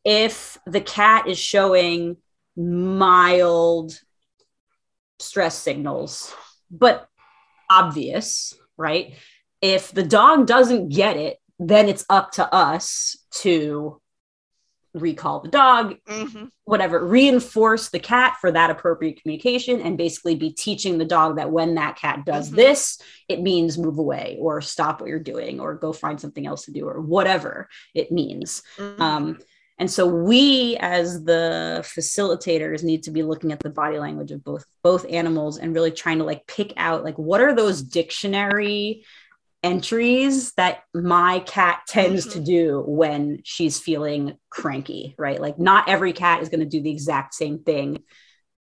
[0.07, 2.17] if the cat is showing
[2.57, 4.01] mild
[5.19, 6.35] stress signals,
[6.71, 7.09] but
[7.71, 9.15] obvious, right?
[9.61, 14.01] If the dog doesn't get it, then it's up to us to
[14.95, 20.51] recall the dog, hmm whatever, reinforce the cat for that appropriate communication, and basically be
[20.51, 22.57] teaching the dog that when that cat does Mhm.
[22.57, 26.65] this, it means move away or stop what you're doing or go find something else
[26.65, 28.65] to do or whatever it means.
[28.79, 29.01] Mm-hmm.
[29.01, 29.39] Um,
[29.79, 34.43] and so we, as the facilitators, need to be looking at the body language of
[34.43, 39.05] both both animals and really trying to like pick out like what are those dictionary
[39.63, 42.33] entries that my cat tends Mhm.
[42.33, 45.41] to do when she's feeling cranky, right?
[45.41, 48.03] Like not every cat is going to do the exact same thing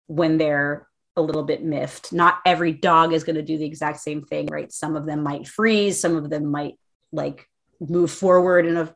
[0.07, 2.11] when they're a little bit miffed.
[2.11, 4.71] Not every dog is going to do the exact same thing, right?
[4.71, 6.75] Some of them might freeze, some of them might
[7.11, 7.47] like
[7.79, 8.93] move forward in a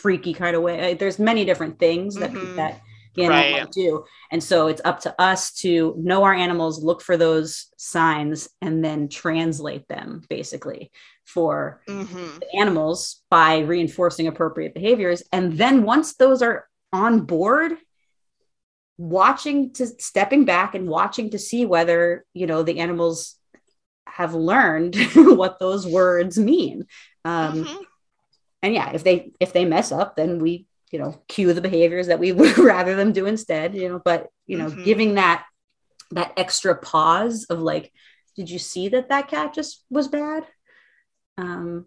[0.00, 0.94] freaky kind of way.
[0.94, 2.54] There's many different things that Mhm.
[2.56, 2.80] that
[3.16, 3.70] the animal Right.
[3.74, 8.48] do, and so it's up to us to know our animals, look for those signs,
[8.62, 10.90] and then translate them basically
[11.24, 15.22] for hmm the animals by reinforcing appropriate behaviors.
[15.32, 17.74] And then once those are on board,
[18.98, 23.36] watching to stepping back and watching to see whether you know the animals
[24.06, 26.86] have learned what those words mean.
[27.24, 27.89] Um, Mhm.
[28.62, 32.08] And yeah if they if they mess up then we you know cue the behaviors
[32.08, 34.84] that we would rather them do instead you know but you know Mhm.
[34.84, 35.44] giving that
[36.12, 37.92] that extra pause of like
[38.36, 40.44] did you see that that cat just was bad
[41.38, 41.86] um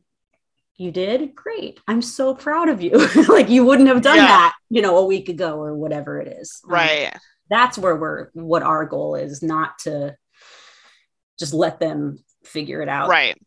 [0.77, 2.91] you did great i'm so proud of you
[3.27, 4.27] like you wouldn't have done Yeah.
[4.27, 7.13] that you know a week ago or whatever it is Um, Right.
[7.49, 10.15] that's where we're what our goal is not to
[11.39, 13.37] just let them figure it out Right.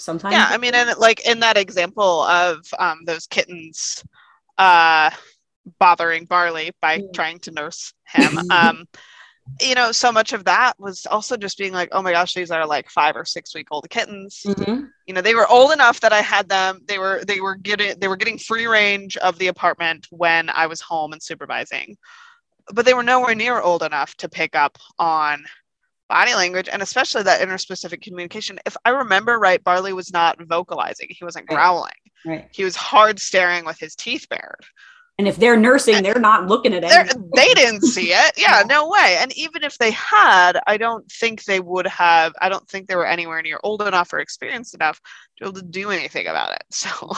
[0.00, 0.46] Sometimes Yeah.
[0.48, 4.02] I mean, and like in that example of um, those kittens
[4.58, 5.10] uh,
[5.78, 7.12] bothering Barley by Mm.
[7.14, 8.86] trying to nurse him, um,
[9.60, 12.50] you know, so much of that was also just being like, oh my gosh, these
[12.50, 14.42] are like five or six week old kittens.
[14.46, 14.88] Mhm.
[15.06, 16.80] You know, they were old enough that I had them.
[16.86, 20.66] They were they were getting they were getting free range of the apartment when I
[20.66, 21.96] was home and supervising,
[22.72, 25.44] but they were nowhere near old enough to pick up on
[26.10, 28.58] body language and especially that interspecific communication.
[28.66, 31.06] If I remember right, Barley was not vocalizing.
[31.08, 31.56] He wasn't Right.
[31.56, 31.92] growling.
[32.26, 34.66] right He was hard staring with his teeth bared.
[35.18, 37.16] And if they're nursing, they're not looking at it.
[37.36, 38.32] they didn't see it.
[38.38, 38.62] Yeah, Yeah.
[38.66, 39.18] no way.
[39.20, 42.32] And even if they had, I don't think they would have.
[42.40, 45.60] I don't think they were anywhere near old enough or experienced enough to be able
[45.60, 46.62] to do anything about it.
[46.72, 47.12] So,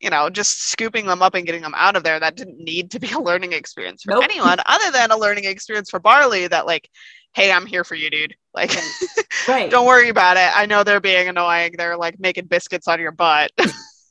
[0.00, 2.90] you know, just scooping them up and getting them out of there, that didn't need
[2.92, 4.24] to be a learning experience for Nope.
[4.24, 6.88] anyone other than a learning experience for Barley that, like,
[7.34, 8.34] hey, I'm here for you, dude.
[8.54, 8.72] Like,
[9.48, 9.70] Right.
[9.70, 10.50] don't worry about it.
[10.54, 11.74] I know they're being annoying.
[11.76, 13.50] They're like making biscuits on your butt.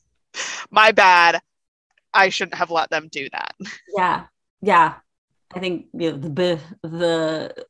[0.70, 1.40] My bad.
[2.14, 3.54] I shouldn't have let them do that.
[3.96, 4.26] Yeah.
[4.60, 4.94] Yeah.
[5.54, 7.64] I think you know, the the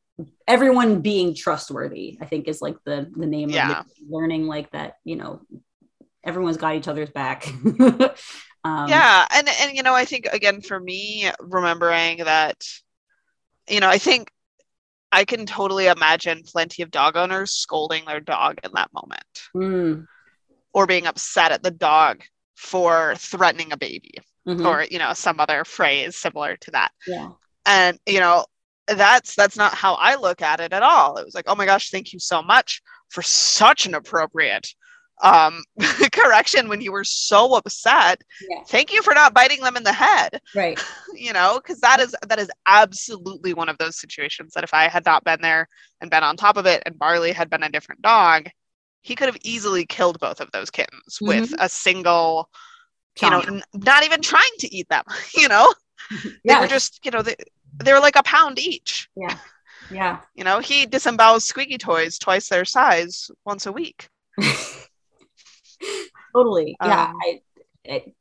[0.48, 3.80] everyone being trustworthy, I think is like the the name Yeah.
[3.80, 5.42] of learning like that, you know,
[6.24, 7.46] everyone's got each other's back.
[8.64, 12.64] um yeah and and you know i think again for me remembering that
[13.68, 14.30] you know i think
[15.12, 19.22] i can totally imagine plenty of dog owners scolding their dog in that moment.
[19.54, 20.06] Mm,
[20.72, 22.22] or being upset at the dog
[22.56, 24.14] for threatening a baby
[24.46, 26.90] mhm, or you know some other phrase similar to that.
[27.06, 27.30] Yeah.
[27.66, 28.46] and you know
[28.88, 31.16] that's that's not how i look at it at all.
[31.16, 34.74] It was like oh my gosh thank you so much for such an appropriate
[35.22, 35.62] um
[36.12, 38.62] correction when you were so upset Yeah.
[38.68, 40.82] thank you for not biting them in the head Right.
[41.14, 44.88] you know because that is that is absolutely one of those situations that if i
[44.88, 45.68] had not been there
[46.00, 48.48] and been on top of it and barley had been a different dog
[49.02, 52.48] he could have easily killed both of those kittens with a single
[53.20, 55.04] you know n- not even trying to eat them
[55.34, 55.72] you know
[56.44, 57.36] they were just you know they,
[57.84, 59.36] they were like a pound each Yeah.
[59.90, 60.20] yeah.
[60.34, 64.08] you know he disembowels squeaky toys twice their size once a week
[66.34, 67.40] totally yeah Um, I,
[67.84, 68.14] it,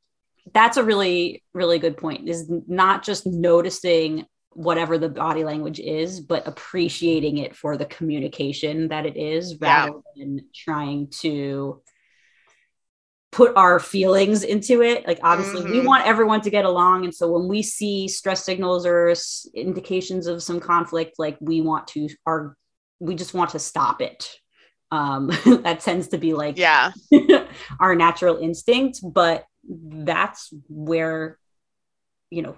[0.54, 6.20] that's a really really good point is not just noticing whatever the body language is
[6.20, 9.86] but appreciating it for the communication that it is Yeah.
[9.86, 11.82] rather than trying to
[13.32, 15.86] put our feelings into it like obviously we Mhm.
[15.86, 19.14] want everyone to get along and so when we see stress signals or
[19.54, 22.58] indications of some conflict like we want to our
[23.00, 24.41] we just want to stop it
[24.92, 25.28] um
[25.64, 26.92] that tends to be like yeah.
[27.80, 31.38] our natural instinct but that's where
[32.30, 32.56] you know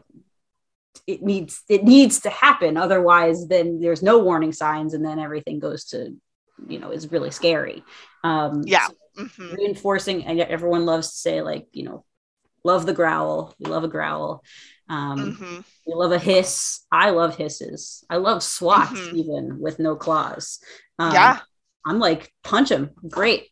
[1.07, 2.77] it needs it needs to happen.
[2.77, 6.15] Otherwise then there's no warning signs and then everything goes to
[6.67, 7.83] you know is really scary.
[8.23, 8.87] Um Yeah.
[8.87, 9.55] so Mhm.
[9.57, 12.05] reinforcing and everyone loves to say like you know
[12.63, 13.53] love the growl.
[13.59, 14.43] We love a growl.
[14.89, 15.63] Um Mhm.
[15.85, 16.81] we love a hiss.
[16.91, 18.05] I love hisses.
[18.09, 19.17] I love swats Mhm.
[19.17, 20.59] even with no claws.
[20.99, 21.39] Um, yeah
[21.85, 22.91] I'm like, punch him.
[23.09, 23.47] Great.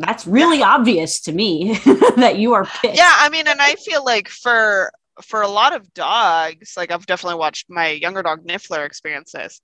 [0.00, 1.74] That's really obvious to me
[2.16, 2.96] that you are pissed.
[2.96, 7.04] yeah i mean and i feel like for for a lot of dogs like i've
[7.06, 9.60] definitely watched my younger dog niffler experience this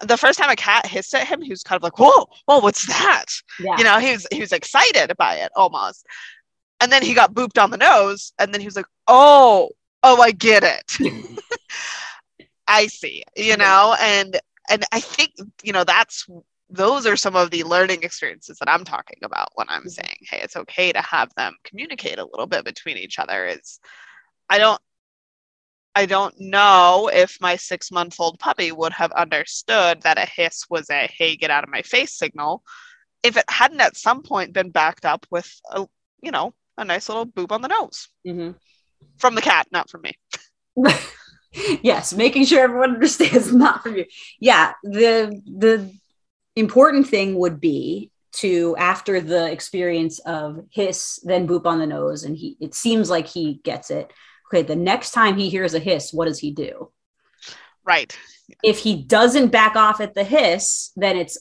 [0.00, 2.58] the first time a cat hissed at him he was kind of like whoa whoa
[2.58, 3.24] what's that
[3.58, 3.76] Yeah.
[3.78, 6.04] you know he was he was excited by it almost
[6.82, 9.70] and then he got booped on the nose and then he was like oh
[10.02, 10.98] oh i get it
[12.68, 14.38] i see you know and
[14.68, 15.32] and i think
[15.62, 16.26] you know that's
[16.70, 19.90] those are some of the learning experiences that i'm talking about when i'm Mhm.
[19.90, 23.80] saying hey it's okay to have them communicate a little bit between each other is
[24.48, 24.80] i don't
[25.94, 30.64] i don't know if my six month old puppy would have understood that a hiss
[30.70, 32.62] was a hey get out of my face signal
[33.22, 35.86] if it hadn't at some point been backed up with a
[36.22, 38.54] you know a nice little boob on the nose Mhm.
[39.18, 40.16] from the cat, not from me.
[41.82, 44.06] yes, making sure everyone understands not from you.
[44.38, 45.94] Yeah, the the
[46.56, 52.24] important thing would be to after the experience of hiss, then boop on the nose,
[52.24, 54.12] and he it seems like he gets it.
[54.52, 56.90] Okay, the next time he hears a hiss, what does he do?
[57.84, 58.16] Right.
[58.62, 61.38] If he doesn't back off at the hiss, then it's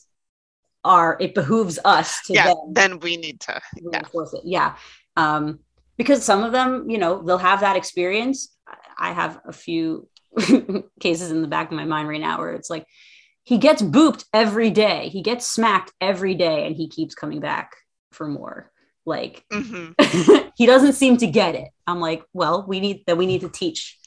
[0.83, 2.45] our it behooves us to Yeah.
[2.45, 3.59] then Then we need to.
[3.75, 3.89] Yeah.
[3.99, 4.41] reinforce it.
[4.45, 4.75] Yeah.
[5.17, 5.59] Um,
[5.97, 8.55] because some of them, you know, they'll have that experience.
[8.97, 10.07] I have a few
[10.99, 12.85] cases in the back of my mind right now where it's like
[13.49, 17.75] he gets booped every day, he gets smacked every day, and he keeps coming back
[18.11, 18.71] for more.
[19.07, 19.93] Like hmm
[20.55, 21.69] he doesn't seem to get it.
[21.87, 23.17] I'm like, well, we need that.
[23.17, 23.97] We need to teach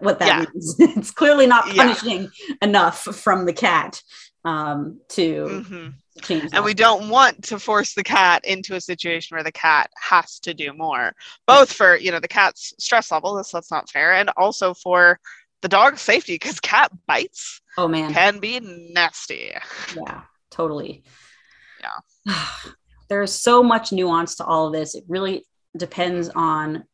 [0.00, 0.44] what that Yeah.
[0.52, 0.76] means.
[0.78, 1.86] it's clearly not Yeah.
[1.86, 2.30] punishing
[2.60, 4.02] enough from the cat
[4.44, 5.88] um, to hmm
[6.20, 6.42] change.
[6.52, 6.64] And that.
[6.64, 10.52] we don't want to force the cat into a situation where the cat has to
[10.52, 11.14] do more,
[11.46, 13.34] both for you know the cat's stress level.
[13.34, 15.18] That's that's not fair, and also for
[15.62, 19.52] the dog's safety because cat bites oh man, can be nasty.
[19.96, 21.02] yeah totally
[21.80, 22.34] Yeah.
[23.08, 25.46] there's so much nuance to all of this it really
[25.76, 26.84] depends on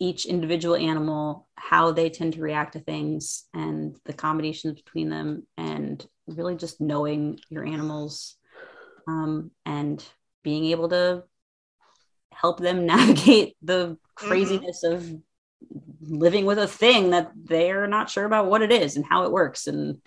[0.00, 5.46] each individual animal how they tend to react to things and the combinations between them
[5.56, 8.36] and really just knowing your animals
[9.06, 10.04] um, and
[10.42, 11.22] being able to
[12.32, 15.08] help them navigate the craziness of
[16.08, 19.32] living with a thing that they're not sure about what it is and how it
[19.32, 20.00] works and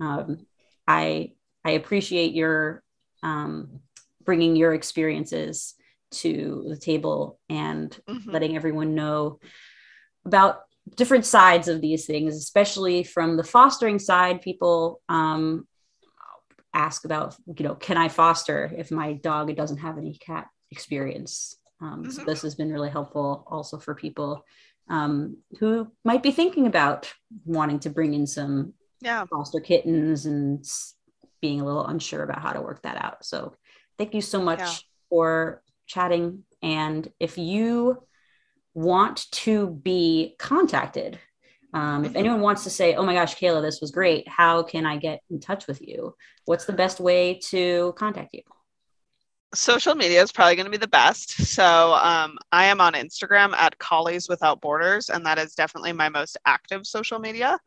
[0.00, 0.46] um,
[0.86, 1.30] i
[1.64, 2.82] i appreciate your
[3.22, 3.80] um,
[4.24, 5.74] bringing your experiences
[6.10, 8.32] to the table and Mhm.
[8.32, 9.40] letting everyone know
[10.24, 10.62] about
[10.96, 14.42] different sides of these things, especially from the fostering side.
[14.42, 15.66] People um,
[16.72, 21.56] ask about, you know, can I foster if my dog doesn't have any cat experience?
[21.80, 22.26] Um, So Mhm.
[22.26, 24.44] this has been really helpful also for people
[24.88, 27.12] um, who might be thinking about
[27.44, 29.24] wanting to bring in some Yeah.
[29.26, 30.64] foster kittens and
[31.40, 33.24] being a little unsure about how to work that out.
[33.24, 33.54] So
[33.98, 34.74] thank you so much Yeah.
[35.10, 36.44] for chatting.
[36.62, 38.02] And if you
[38.72, 41.18] want to be contacted,
[41.74, 42.16] um, if Mhm.
[42.16, 45.20] anyone wants to say, oh my gosh, Kayla, this was great, how can I get
[45.30, 46.14] in touch with you?
[46.44, 48.42] What's the best way to contact you?
[49.54, 51.30] Social media is probably going to be the best.
[51.46, 56.08] So um, I am on Instagram at Collies Without Borders, and that is definitely my
[56.08, 57.58] most active social media.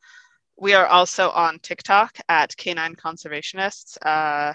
[0.57, 4.53] We are also on TikTok at K9 Conservationists, uh,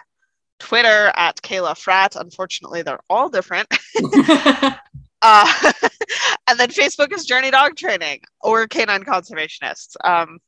[0.58, 2.16] Twitter at Kayla Frat.
[2.16, 3.68] Unfortunately, they're all different.
[5.22, 5.72] Uh,
[6.48, 9.94] and then Facebook is Journey Dog Training or K9 Conservationists.
[10.04, 10.40] Um,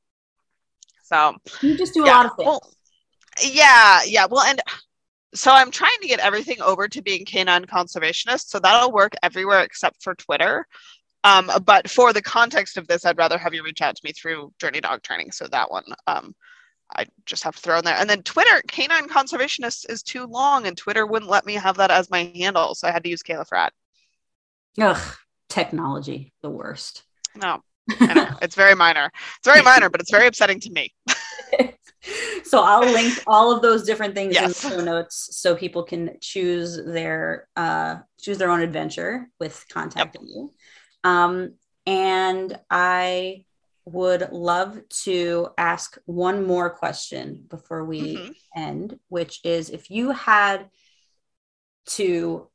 [1.05, 2.47] so you just do a yeah, lot of things.
[2.47, 2.73] well,
[3.43, 4.27] yeah, yeah.
[4.29, 4.61] Well, and
[5.35, 8.49] so I'm trying to get everything over to being K9 Conservationist.
[8.49, 10.67] So that'll work everywhere except for Twitter.
[11.25, 14.13] Um, but for the context of this, I'd rather have you reach out to me
[14.13, 15.33] through Journey Dog Training.
[15.33, 16.35] So that one, um,
[16.95, 17.97] I just have to throw in there.
[17.97, 21.91] And then Twitter, K9 Conservationist is too long, and Twitter wouldn't let me have that
[21.91, 22.75] as my handle.
[22.75, 23.73] So I had to use Kayla Frat.
[24.79, 25.17] Ugh,
[25.49, 27.05] technology, the worst.
[27.35, 27.63] No,
[28.01, 28.37] I know.
[28.43, 29.11] it's very minor.
[29.39, 30.93] It's very minor, but it's very upsetting to me.
[32.45, 34.43] so I'll link all of those different things Yes.
[34.47, 39.65] in the show notes so people can choose their uh, choose their own adventure with
[39.71, 40.53] contacting you.
[41.03, 41.55] Um,
[41.87, 43.45] and I
[43.87, 48.35] would love to ask one more question before we Mhm.
[48.57, 50.71] end, which is if you had
[51.87, 52.49] to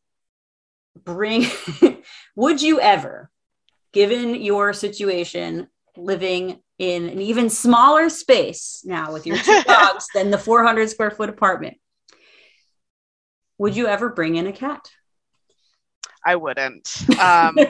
[1.03, 1.45] bring,
[2.35, 3.29] would you ever,
[3.91, 10.31] given your situation, living in an even smaller space now with your two dogs than
[10.31, 11.77] the 400 square foot apartment,
[13.57, 14.89] would you ever bring in a cat?
[16.25, 16.89] I wouldn't.
[17.19, 17.55] Um,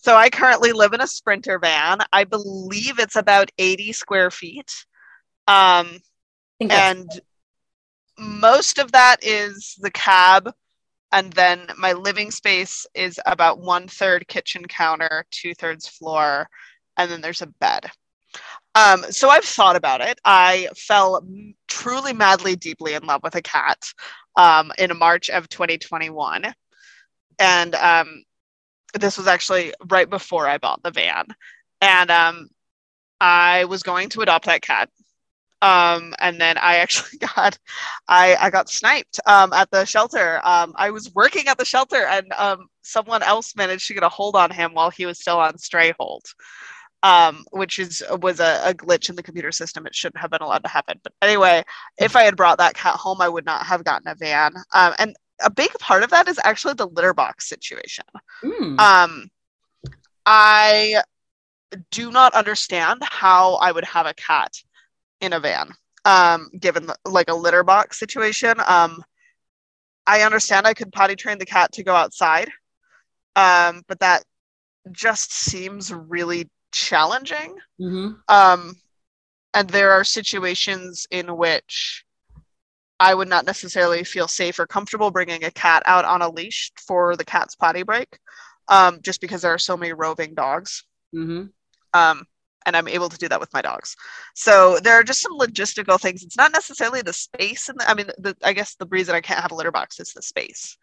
[0.00, 1.98] So I currently live in a sprinter van.
[2.12, 4.72] I believe it's about 80 square feet.
[5.46, 6.00] Um, I
[6.58, 7.20] think that's- and
[8.18, 10.50] most of that is the cab.
[11.12, 16.48] And then my living space is about one third kitchen counter, two thirds floor,
[16.98, 17.86] and then there's a bed.
[18.74, 20.20] Um, so I've thought about it.
[20.24, 21.26] I fell
[21.68, 23.78] truly madly deeply in love with a cat
[24.36, 26.52] um, in March of 2021.
[27.38, 28.22] And um,
[28.94, 31.26] this was actually right before I bought the van.
[31.80, 32.48] And um,
[33.20, 34.90] I was going to adopt that cat.
[35.60, 37.58] Um, and then I actually got,
[38.06, 40.40] I, I got sniped um, at the shelter.
[40.44, 42.32] I was working at the shelter and
[42.82, 45.92] someone else managed to get a hold on him while he was still on stray
[45.98, 46.24] hold.
[47.04, 49.86] Um, which is was a, a glitch in the computer system.
[49.86, 50.98] It shouldn't have been allowed to happen.
[51.04, 51.62] But anyway,
[51.96, 54.52] if I had brought that cat home, I would not have gotten a van.
[54.74, 58.04] Um, and a big part of that is actually the litter box situation.
[58.42, 58.80] Mm.
[58.80, 59.30] Um,
[60.26, 61.02] I
[61.90, 64.52] do not understand how I would have a cat
[65.20, 65.70] in a van,
[66.04, 68.54] um, given the, like a litter box situation.
[68.66, 69.02] Um,
[70.06, 72.48] I understand I could potty train the cat to go outside,
[73.36, 74.24] um, but that
[74.90, 77.56] just seems really challenging.
[77.78, 78.74] hmm Um,
[79.54, 82.04] and there are situations in which
[83.00, 86.72] I would not necessarily feel safe or comfortable bringing a cat out on a leash
[86.86, 88.18] for the cat's potty break,
[88.68, 90.84] um, just because there are so many roving dogs.
[91.12, 91.46] hmm
[91.94, 92.26] Um,
[92.66, 93.96] and I'm able to do that with my dogs.
[94.34, 96.22] So there are just some logistical things.
[96.22, 99.40] It's not necessarily the space, and I mean, the, I guess the reason I can't
[99.40, 100.76] have a litter box is the space.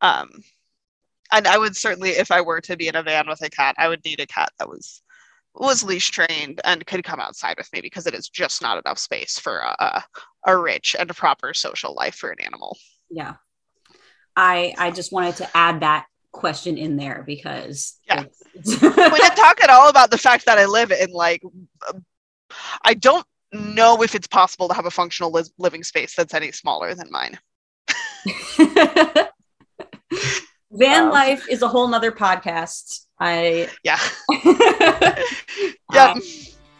[0.00, 0.42] Um,
[1.32, 3.76] and I would certainly, if I were to be in a van with a cat,
[3.78, 5.02] I would need a cat that was
[5.60, 8.98] was leash trained and could come outside with me because it is just not enough
[8.98, 10.04] space for a, a,
[10.46, 12.76] a rich and a proper social life for an animal.
[13.10, 13.34] Yeah.
[14.36, 18.24] I I just wanted to add that question in there because Yeah.
[18.54, 21.42] we didn't talk at all about the fact that I live in like
[22.84, 26.52] I don't know if it's possible to have a functional li- living space that's any
[26.52, 27.38] smaller than mine.
[30.72, 33.06] Van Um, life is a whole nother podcast.
[33.18, 33.98] I Yeah.
[35.92, 36.12] Yeah.
[36.12, 36.22] Um,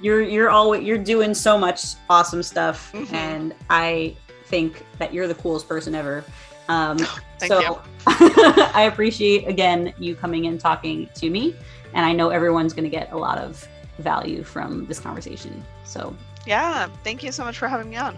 [0.00, 3.12] you're you're always you're doing so much awesome stuff, Mhm.
[3.12, 4.16] and I
[4.46, 6.24] think that you're the coolest person ever.
[6.68, 6.96] Um,
[7.38, 7.82] Thank so.
[8.06, 11.54] I appreciate again you coming and talking to me,
[11.92, 13.66] and I know everyone's going to get a lot of
[13.98, 15.62] value from this conversation.
[15.84, 16.14] So
[16.46, 16.88] Yeah.
[17.04, 18.16] Thank you so much for having me on.